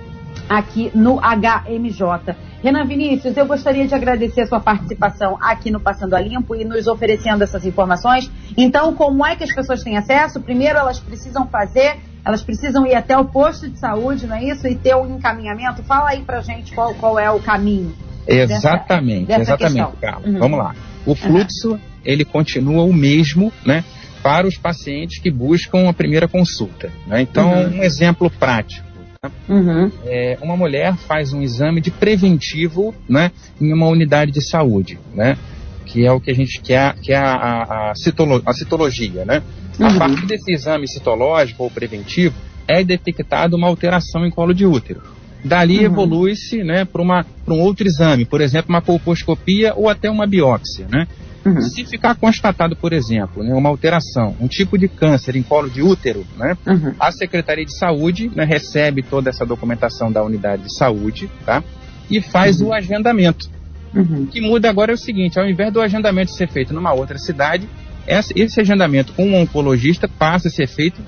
aqui 0.48 0.92
no 0.94 1.18
HMJ. 1.18 2.36
Renan 2.62 2.84
Vinícius, 2.84 3.36
eu 3.36 3.46
gostaria 3.46 3.88
de 3.88 3.94
agradecer 3.94 4.42
a 4.42 4.46
sua 4.46 4.60
participação 4.60 5.36
aqui 5.40 5.70
no 5.70 5.80
Passando 5.80 6.14
a 6.14 6.20
Limpo 6.20 6.54
e 6.54 6.64
nos 6.64 6.86
oferecendo 6.86 7.42
essas 7.42 7.66
informações. 7.66 8.30
Então, 8.56 8.94
como 8.94 9.26
é 9.26 9.34
que 9.34 9.42
as 9.42 9.52
pessoas 9.52 9.82
têm 9.82 9.96
acesso? 9.96 10.40
Primeiro, 10.40 10.78
elas 10.78 11.00
precisam 11.00 11.48
fazer, 11.48 11.96
elas 12.24 12.42
precisam 12.42 12.86
ir 12.86 12.94
até 12.94 13.16
o 13.16 13.24
posto 13.24 13.68
de 13.68 13.78
saúde, 13.78 14.26
não 14.26 14.36
é 14.36 14.44
isso? 14.44 14.66
E 14.66 14.74
ter 14.74 14.94
o 14.94 15.02
um 15.02 15.16
encaminhamento. 15.16 15.82
Fala 15.82 16.10
aí 16.10 16.22
pra 16.22 16.40
gente 16.40 16.72
qual, 16.72 16.94
qual 16.94 17.18
é 17.18 17.30
o 17.30 17.40
caminho. 17.40 17.94
Exatamente, 18.26 19.26
dessa, 19.26 19.56
dessa 19.56 19.66
exatamente, 19.66 19.96
Carla. 20.00 20.26
Uhum. 20.26 20.38
Vamos 20.38 20.58
lá. 20.58 20.74
O 21.04 21.14
fluxo, 21.14 21.72
uhum. 21.72 21.80
ele 22.04 22.24
continua 22.24 22.84
o 22.84 22.92
mesmo, 22.92 23.52
né? 23.66 23.84
Para 24.22 24.46
os 24.46 24.56
pacientes 24.56 25.20
que 25.20 25.30
buscam 25.30 25.88
a 25.88 25.92
primeira 25.92 26.28
consulta. 26.28 26.92
Né? 27.08 27.22
Então, 27.22 27.52
uhum. 27.52 27.78
um 27.78 27.82
exemplo 27.82 28.30
prático. 28.30 28.86
Tá? 29.20 29.30
Uhum. 29.48 29.90
É, 30.04 30.38
uma 30.40 30.56
mulher 30.56 30.94
faz 30.94 31.32
um 31.32 31.42
exame 31.42 31.80
de 31.80 31.90
preventivo 31.90 32.94
né, 33.08 33.32
em 33.60 33.72
uma 33.72 33.88
unidade 33.88 34.30
de 34.30 34.40
saúde, 34.40 34.98
né? 35.12 35.36
Que 35.84 36.06
é 36.06 36.12
o 36.12 36.20
que 36.20 36.30
a 36.30 36.34
gente 36.34 36.60
quer, 36.60 36.94
que 37.00 37.12
é 37.12 37.16
a, 37.16 37.34
a, 37.34 37.90
a, 37.90 37.94
citolo, 37.94 38.42
a 38.46 38.52
citologia, 38.52 39.24
né? 39.24 39.42
A 39.80 39.88
uhum. 39.88 39.98
partir 39.98 40.26
desse 40.26 40.52
exame 40.52 40.88
citológico 40.88 41.64
ou 41.64 41.70
preventivo, 41.70 42.34
é 42.68 42.84
detectada 42.84 43.56
uma 43.56 43.66
alteração 43.66 44.24
em 44.24 44.30
colo 44.30 44.54
de 44.54 44.66
útero. 44.66 45.02
Dali 45.44 45.78
uhum. 45.78 45.84
evolui-se 45.84 46.62
né, 46.62 46.84
para 46.84 47.02
um 47.02 47.60
outro 47.60 47.86
exame, 47.86 48.24
por 48.24 48.40
exemplo, 48.40 48.68
uma 48.68 48.80
colposcopia 48.80 49.74
ou 49.74 49.88
até 49.88 50.08
uma 50.08 50.26
biópsia. 50.26 50.86
Né? 50.88 51.06
Uhum. 51.44 51.60
Se 51.60 51.84
ficar 51.84 52.14
constatado, 52.14 52.76
por 52.76 52.92
exemplo, 52.92 53.42
né, 53.42 53.52
uma 53.52 53.68
alteração, 53.68 54.36
um 54.40 54.46
tipo 54.46 54.78
de 54.78 54.86
câncer 54.86 55.34
em 55.34 55.42
colo 55.42 55.68
de 55.68 55.82
útero, 55.82 56.24
né, 56.36 56.56
uhum. 56.64 56.94
a 56.98 57.10
Secretaria 57.10 57.64
de 57.64 57.76
Saúde 57.76 58.30
né, 58.34 58.44
recebe 58.44 59.02
toda 59.02 59.30
essa 59.30 59.44
documentação 59.44 60.12
da 60.12 60.22
unidade 60.22 60.62
de 60.62 60.76
saúde 60.76 61.28
tá, 61.44 61.62
e 62.08 62.20
faz 62.20 62.60
uhum. 62.60 62.68
o 62.68 62.72
agendamento. 62.72 63.50
Uhum. 63.94 64.22
O 64.22 64.26
que 64.26 64.40
muda 64.40 64.70
agora 64.70 64.92
é 64.92 64.94
o 64.94 64.98
seguinte: 64.98 65.38
ao 65.38 65.46
invés 65.46 65.72
do 65.72 65.80
agendamento 65.80 66.32
ser 66.32 66.48
feito 66.48 66.72
numa 66.72 66.92
outra 66.92 67.18
cidade, 67.18 67.68
esse 68.06 68.60
agendamento 68.60 69.12
com 69.12 69.26
um 69.26 69.36
oncologista 69.36 70.08
passa 70.08 70.48
a 70.48 70.50
ser 70.50 70.66
feito 70.66 71.00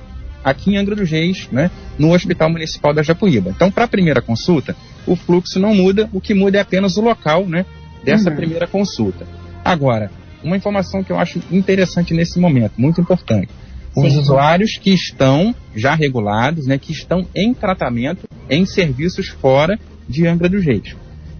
aqui 0.45 0.73
em 0.73 0.77
Angra 0.77 0.95
dos 0.95 1.11
Reis, 1.11 1.49
né, 1.51 1.71
no 1.99 2.13
Hospital 2.13 2.51
Municipal 2.51 2.93
da 2.93 3.03
Japuíba. 3.03 3.51
Então, 3.51 3.71
para 3.71 3.85
a 3.85 3.89
primeira 3.89 4.21
consulta, 4.21 4.77
o 5.07 5.17
fluxo 5.17 5.59
não 5.59 5.75
muda, 5.75 6.09
o 6.13 6.21
que 6.21 6.35
muda 6.35 6.59
é 6.59 6.61
apenas 6.61 6.97
o 6.97 7.01
local 7.01 7.47
né, 7.47 7.65
dessa 8.05 8.29
uhum. 8.29 8.37
primeira 8.37 8.67
consulta. 8.67 9.27
Agora, 9.65 10.11
uma 10.43 10.57
informação 10.57 11.03
que 11.03 11.11
eu 11.11 11.19
acho 11.19 11.41
interessante 11.51 12.13
nesse 12.13 12.39
momento, 12.39 12.75
muito 12.77 13.01
importante. 13.01 13.49
Os 13.97 14.13
Sim. 14.13 14.19
usuários 14.19 14.77
que 14.77 14.93
estão 14.93 15.55
já 15.75 15.95
regulados, 15.95 16.67
né, 16.67 16.77
que 16.77 16.93
estão 16.93 17.27
em 17.35 17.55
tratamento 17.55 18.29
em 18.51 18.67
serviços 18.67 19.29
fora 19.29 19.79
de 20.07 20.27
Angra 20.27 20.49
dos 20.49 20.63
Reis. 20.63 20.95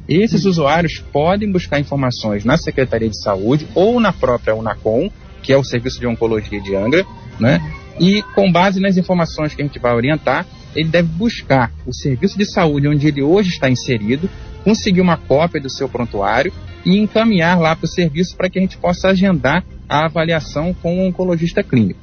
Esses 0.09 0.45
usuários 0.45 1.03
podem 1.13 1.51
buscar 1.51 1.81
informações 1.81 2.45
na 2.45 2.57
Secretaria 2.57 3.09
de 3.09 3.21
Saúde 3.23 3.67
ou 3.75 3.99
na 3.99 4.13
própria 4.13 4.55
Unacom, 4.55 5.11
que 5.43 5.53
é 5.53 5.57
o 5.57 5.65
Serviço 5.65 5.99
de 5.99 6.07
Oncologia 6.07 6.61
de 6.61 6.75
Angra, 6.75 7.07
né? 7.41 7.61
E 7.99 8.23
com 8.35 8.51
base 8.51 8.81
nas 8.81 8.97
informações 8.97 9.55
que 9.55 9.63
a 9.63 9.65
gente 9.65 9.79
vai 9.79 9.95
orientar, 9.95 10.47
ele 10.75 10.89
deve 10.89 11.09
buscar 11.09 11.73
o 11.87 11.95
serviço 11.95 12.37
de 12.37 12.45
saúde 12.45 12.89
onde 12.89 13.07
ele 13.07 13.23
hoje 13.23 13.51
está 13.51 13.71
inserido, 13.71 14.29
conseguir 14.65 15.01
uma 15.01 15.17
cópia 15.17 15.61
do 15.61 15.71
seu 15.71 15.89
prontuário 15.89 16.53
e 16.85 16.99
encaminhar 16.99 17.59
lá 17.59 17.75
para 17.75 17.87
o 17.87 17.89
serviço 17.89 18.37
para 18.37 18.51
que 18.51 18.59
a 18.59 18.63
gente 18.63 18.77
possa 18.77 19.09
agendar 19.09 19.65
a 19.89 20.07
avaliação 20.07 20.75
com 20.75 20.99
o 20.99 21.07
oncologista 21.07 21.63
clínico. 21.63 22.01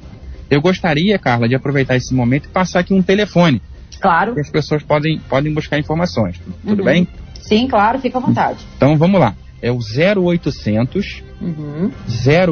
Eu 0.50 0.60
gostaria, 0.60 1.18
Carla, 1.18 1.48
de 1.48 1.54
aproveitar 1.54 1.96
esse 1.96 2.12
momento 2.14 2.46
e 2.46 2.48
passar 2.48 2.80
aqui 2.80 2.92
um 2.92 3.02
telefone. 3.02 3.62
Claro. 4.00 4.34
Que 4.34 4.40
as 4.40 4.50
pessoas 4.50 4.82
podem, 4.82 5.18
podem 5.28 5.52
buscar 5.52 5.78
informações. 5.78 6.40
Tudo 6.64 6.80
uhum. 6.80 6.84
bem? 6.84 7.08
Sim, 7.42 7.68
claro, 7.68 7.98
fica 7.98 8.18
à 8.18 8.20
vontade. 8.20 8.64
Então 8.76 8.96
vamos 8.96 9.20
lá. 9.20 9.34
É 9.60 9.70
o 9.70 9.78
0800 9.78 11.22
uhum. 11.40 11.92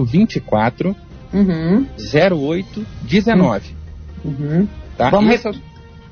024 0.04 0.94
uhum. 1.32 1.86
0819. 1.96 3.74
Uhum. 4.24 4.68
Tá? 4.96 5.10
Vamos, 5.10 5.30
rep... 5.30 5.60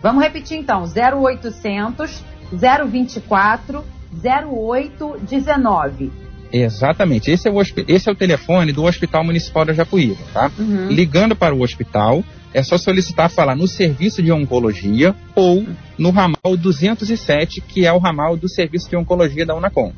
Vamos 0.02 0.22
repetir 0.22 0.58
então: 0.58 0.84
0800 0.84 2.24
024 2.52 3.84
0819. 4.12 6.10
Exatamente. 6.52 7.30
Esse 7.30 7.48
é, 7.48 7.52
o, 7.52 7.60
esse 7.60 8.08
é 8.08 8.12
o 8.12 8.14
telefone 8.14 8.72
do 8.72 8.84
Hospital 8.84 9.24
Municipal 9.24 9.64
da 9.64 9.72
Japuíba, 9.72 10.16
tá? 10.32 10.50
Uhum. 10.58 10.88
Ligando 10.88 11.36
para 11.36 11.54
o 11.54 11.62
hospital, 11.62 12.24
é 12.52 12.62
só 12.62 12.78
solicitar 12.78 13.30
falar 13.30 13.54
no 13.54 13.68
serviço 13.68 14.22
de 14.22 14.32
oncologia 14.32 15.14
ou 15.34 15.66
no 15.98 16.10
ramal 16.10 16.56
207, 16.56 17.60
que 17.60 17.84
é 17.84 17.92
o 17.92 17.98
ramal 17.98 18.36
do 18.36 18.48
serviço 18.48 18.88
de 18.88 18.96
oncologia 18.96 19.44
da 19.44 19.54
Unacom. 19.54 19.92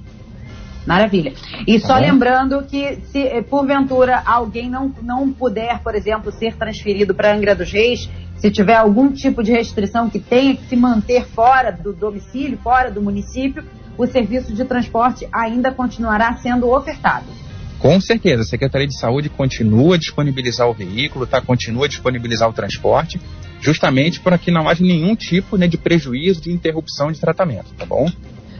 Maravilha. 0.86 1.34
E 1.66 1.78
só 1.78 1.88
tá 1.94 1.98
lembrando 1.98 2.62
que 2.62 2.96
se 3.12 3.20
eh, 3.20 3.42
porventura 3.42 4.22
alguém 4.24 4.68
não, 4.68 4.92
não 5.02 5.30
puder, 5.30 5.78
por 5.80 5.94
exemplo, 5.94 6.32
ser 6.32 6.56
transferido 6.56 7.14
para 7.14 7.34
Angra 7.34 7.54
dos 7.54 7.70
Reis, 7.70 8.08
se 8.36 8.50
tiver 8.50 8.74
algum 8.74 9.12
tipo 9.12 9.42
de 9.42 9.52
restrição 9.52 10.08
que 10.08 10.18
tenha 10.18 10.56
que 10.56 10.64
se 10.64 10.74
manter 10.74 11.26
fora 11.26 11.70
do 11.70 11.92
domicílio, 11.92 12.58
fora 12.58 12.90
do 12.90 13.02
município, 13.02 13.62
o 13.96 14.06
serviço 14.06 14.52
de 14.52 14.64
transporte 14.64 15.28
ainda 15.32 15.72
continuará 15.72 16.36
sendo 16.36 16.70
ofertado. 16.70 17.26
Com 17.78 17.98
certeza, 18.00 18.42
a 18.42 18.44
Secretaria 18.44 18.86
de 18.86 18.98
Saúde 18.98 19.30
continua 19.30 19.94
a 19.94 19.98
disponibilizar 19.98 20.68
o 20.68 20.74
veículo, 20.74 21.26
tá? 21.26 21.40
continua 21.40 21.86
a 21.86 21.88
disponibilizar 21.88 22.48
o 22.48 22.52
transporte, 22.52 23.18
justamente 23.60 24.20
para 24.20 24.36
que 24.36 24.50
não 24.50 24.68
haja 24.68 24.84
nenhum 24.84 25.16
tipo 25.16 25.56
né, 25.56 25.66
de 25.66 25.78
prejuízo, 25.78 26.42
de 26.42 26.52
interrupção 26.52 27.10
de 27.10 27.18
tratamento, 27.18 27.72
tá 27.78 27.86
bom? 27.86 28.06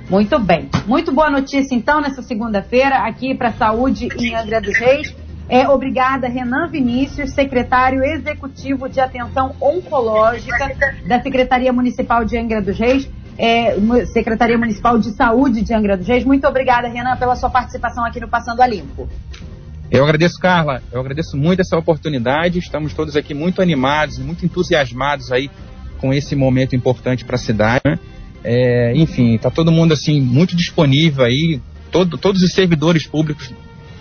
Muito 0.09 0.39
bem. 0.39 0.69
Muito 0.87 1.13
boa 1.13 1.31
notícia, 1.31 1.75
então, 1.75 2.01
nessa 2.01 2.23
segunda-feira, 2.23 3.07
aqui 3.07 3.35
para 3.35 3.51
a 3.51 3.53
Saúde 3.53 4.09
em 4.19 4.35
Angra 4.35 4.61
dos 4.61 4.77
Reis. 4.77 5.15
É, 5.49 5.69
obrigada, 5.69 6.29
Renan 6.29 6.69
Vinícius, 6.69 7.33
secretário 7.33 8.03
executivo 8.03 8.89
de 8.89 9.01
Atenção 9.01 9.55
Oncológica 9.61 10.97
da 11.07 11.21
Secretaria 11.21 11.73
Municipal 11.73 12.25
de 12.25 12.39
Angra 12.39 12.63
dos 12.63 12.79
Reis, 12.79 13.11
é, 13.39 13.77
Secretaria 14.07 14.59
Municipal 14.59 14.99
de 14.99 15.11
Saúde 15.13 15.63
de 15.63 15.75
Angra 15.75 15.97
dos 15.97 16.07
Reis. 16.07 16.25
Muito 16.25 16.47
obrigada, 16.47 16.89
Renan, 16.89 17.17
pela 17.17 17.37
sua 17.37 17.51
participação 17.51 18.05
aqui 18.05 18.21
no 18.21 18.29
Passando 18.29 18.61
a 18.61 18.67
Limpo. 18.67 19.09
Eu 19.91 20.05
agradeço, 20.05 20.39
Carla. 20.39 20.81
Eu 20.93 21.01
agradeço 21.01 21.37
muito 21.37 21.61
essa 21.61 21.77
oportunidade. 21.77 22.59
Estamos 22.59 22.95
todos 22.95 23.17
aqui 23.17 23.35
muito 23.35 23.61
animados, 23.61 24.19
muito 24.19 24.45
entusiasmados 24.45 25.33
aí 25.33 25.51
com 25.99 26.15
esse 26.15 26.37
momento 26.37 26.77
importante 26.77 27.25
para 27.25 27.35
a 27.35 27.39
cidade. 27.39 27.83
Né? 27.85 27.99
É, 28.45 28.93
enfim, 28.95 29.35
está 29.35 29.51
todo 29.51 29.73
mundo 29.73 29.93
assim 29.93 30.21
muito 30.21 30.55
disponível 30.55 31.25
aí. 31.25 31.61
Todo, 31.91 32.17
todos 32.17 32.41
os 32.43 32.53
servidores 32.53 33.07
públicos 33.07 33.53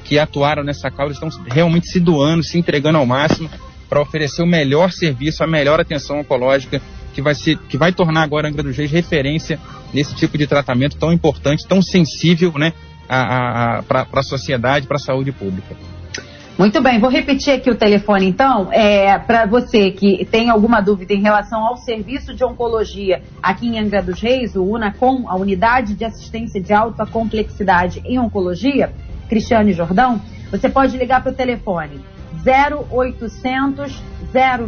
que 0.04 0.20
atuaram 0.20 0.64
nessa 0.64 0.92
causa 0.92 1.14
estão 1.14 1.30
realmente 1.48 1.88
se 1.88 2.00
doando, 2.00 2.44
se 2.44 2.58
entregando 2.58 3.00
ao 3.00 3.06
máximo 3.06 3.50
para 3.90 4.02
oferecer 4.02 4.44
o 4.44 4.48
melhor 4.48 4.92
serviço, 4.92 5.44
a 5.44 5.48
melhor 5.48 5.80
atenção 5.80 6.20
oncológica 6.20 6.80
que 7.20 7.22
vai, 7.22 7.36
ser, 7.36 7.58
que 7.58 7.78
vai 7.78 7.92
tornar 7.92 8.24
agora 8.24 8.48
Angra 8.48 8.64
dos 8.64 8.76
Reis 8.76 8.90
referência 8.90 9.60
nesse 9.94 10.16
tipo 10.16 10.38
de 10.38 10.48
tratamento 10.48 10.98
tão 10.98 11.12
importante, 11.12 11.68
tão 11.68 11.82
sensível 11.82 12.54
né, 12.58 12.72
para 13.08 14.08
a 14.14 14.24
sociedade, 14.24 14.88
para 14.88 14.96
a 14.96 15.00
saúde 15.00 15.32
pública. 15.32 15.76
Muito 16.58 16.82
bem, 16.82 17.00
vou 17.00 17.10
repetir 17.10 17.54
aqui 17.54 17.70
o 17.70 17.76
telefone 17.76 18.28
então, 18.28 18.72
é, 18.74 19.18
para 19.18 19.46
você 19.46 19.92
que 19.92 20.26
tem 20.26 20.50
alguma 20.50 20.82
dúvida 20.82 21.14
em 21.14 21.22
relação 21.22 21.66
ao 21.66 21.78
serviço 21.78 22.34
de 22.34 22.44
oncologia 22.44 23.22
aqui 23.42 23.68
em 23.68 23.80
Angra 23.80 24.02
dos 24.02 24.20
Reis, 24.20 24.56
o 24.56 24.64
UNACOM, 24.64 25.30
a 25.30 25.38
Unidade 25.38 25.94
de 25.94 26.04
Assistência 26.04 26.62
de 26.62 26.74
Alta 26.74 27.06
Complexidade 27.06 28.02
em 28.06 28.20
Oncologia, 28.20 28.92
Cristiane 29.30 29.72
Jordão, 29.72 30.22
você 30.52 30.68
pode 30.68 30.98
ligar 30.98 31.24
para 31.24 31.32
o 31.32 31.36
telefone 31.36 32.02
0800 32.46 34.02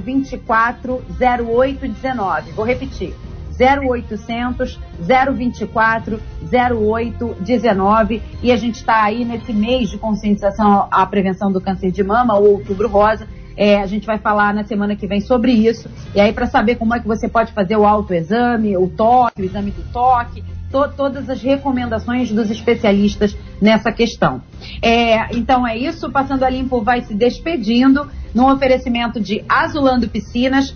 024 0.03 1.01
0819. 1.19 2.51
Vou 2.51 2.65
repetir. 2.65 3.13
0800 3.59 4.79
024 4.99 6.19
0819 6.51 8.21
e 8.41 8.51
a 8.51 8.57
gente 8.57 8.75
está 8.75 9.03
aí 9.03 9.23
nesse 9.23 9.53
mês 9.53 9.89
de 9.89 9.97
conscientização 9.97 10.87
à 10.89 11.05
prevenção 11.05 11.51
do 11.51 11.61
câncer 11.61 11.91
de 11.91 12.03
mama, 12.03 12.37
o 12.37 12.53
Outubro 12.53 12.87
Rosa. 12.87 13.27
É, 13.55 13.81
a 13.81 13.85
gente 13.85 14.07
vai 14.07 14.17
falar 14.17 14.53
na 14.53 14.63
semana 14.63 14.95
que 14.95 15.05
vem 15.05 15.19
sobre 15.19 15.51
isso. 15.51 15.89
E 16.15 16.19
aí, 16.19 16.31
para 16.31 16.47
saber 16.47 16.75
como 16.75 16.95
é 16.95 16.99
que 16.99 17.07
você 17.07 17.27
pode 17.27 17.51
fazer 17.51 17.75
o 17.75 17.85
autoexame, 17.85 18.77
o 18.77 18.87
toque, 18.87 19.41
o 19.41 19.45
exame 19.45 19.71
do 19.71 19.83
toque, 19.91 20.43
to 20.71 20.89
todas 20.95 21.29
as 21.29 21.41
recomendações 21.41 22.31
dos 22.31 22.49
especialistas 22.49 23.35
nessa 23.61 23.91
questão. 23.91 24.41
É, 24.81 25.35
então 25.35 25.67
é 25.67 25.77
isso. 25.77 26.11
Passando 26.11 26.43
a 26.43 26.49
Limpo 26.49 26.81
vai 26.81 27.01
se 27.01 27.13
despedindo 27.13 28.09
no 28.33 28.51
oferecimento 28.51 29.19
de 29.19 29.43
Azulando 29.47 30.07
Piscinas 30.07 30.75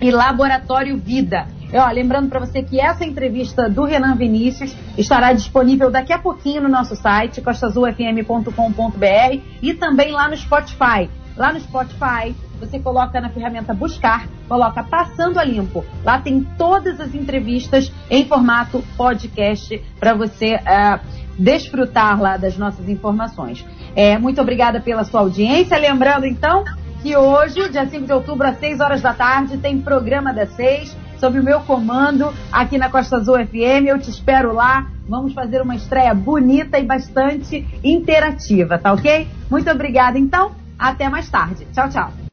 e 0.00 0.10
Laboratório 0.10 0.96
Vida. 0.96 1.46
E, 1.72 1.76
ó, 1.76 1.90
lembrando 1.90 2.28
para 2.28 2.40
você 2.40 2.62
que 2.62 2.80
essa 2.80 3.04
entrevista 3.04 3.68
do 3.68 3.84
Renan 3.84 4.16
Vinícius 4.16 4.74
estará 4.96 5.32
disponível 5.32 5.90
daqui 5.90 6.12
a 6.12 6.18
pouquinho 6.18 6.62
no 6.62 6.68
nosso 6.68 6.96
site, 6.96 7.42
costazulfm.com.br 7.42 9.40
e 9.60 9.74
também 9.74 10.12
lá 10.12 10.28
no 10.28 10.36
Spotify. 10.36 11.10
Lá 11.36 11.52
no 11.52 11.60
Spotify, 11.60 12.34
você 12.58 12.78
coloca 12.78 13.20
na 13.20 13.28
ferramenta 13.28 13.72
Buscar, 13.72 14.26
coloca 14.48 14.82
Passando 14.82 15.38
a 15.38 15.44
Limpo. 15.44 15.84
Lá 16.04 16.18
tem 16.18 16.42
todas 16.56 17.00
as 17.00 17.14
entrevistas 17.14 17.92
em 18.10 18.24
formato 18.24 18.84
podcast 18.96 19.82
para 19.98 20.14
você 20.14 20.56
uh, 20.56 21.00
desfrutar 21.38 22.20
lá 22.20 22.36
das 22.36 22.56
nossas 22.56 22.88
informações. 22.88 23.64
É, 23.94 24.18
muito 24.18 24.40
obrigada 24.40 24.80
pela 24.80 25.04
sua 25.04 25.20
audiência. 25.20 25.78
Lembrando, 25.78 26.26
então, 26.26 26.64
que 27.02 27.16
hoje, 27.16 27.68
dia 27.68 27.86
5 27.86 28.06
de 28.06 28.12
outubro, 28.12 28.46
às 28.46 28.58
6 28.58 28.80
horas 28.80 29.00
da 29.00 29.14
tarde, 29.14 29.56
tem 29.56 29.80
programa 29.80 30.32
das 30.32 30.50
6 30.50 30.96
sob 31.18 31.38
o 31.38 31.42
meu 31.42 31.60
comando 31.60 32.32
aqui 32.50 32.78
na 32.78 32.88
Costa 32.88 33.16
Azul 33.16 33.34
FM. 33.44 33.86
Eu 33.86 33.98
te 33.98 34.10
espero 34.10 34.52
lá. 34.52 34.86
Vamos 35.08 35.32
fazer 35.32 35.62
uma 35.62 35.74
estreia 35.74 36.14
bonita 36.14 36.78
e 36.78 36.84
bastante 36.84 37.66
interativa, 37.82 38.78
tá 38.78 38.92
ok? 38.92 39.26
Muito 39.50 39.70
obrigada, 39.70 40.18
então. 40.18 40.52
Até 40.78 41.08
mais 41.08 41.28
tarde. 41.28 41.66
Tchau, 41.72 41.88
tchau. 41.88 42.27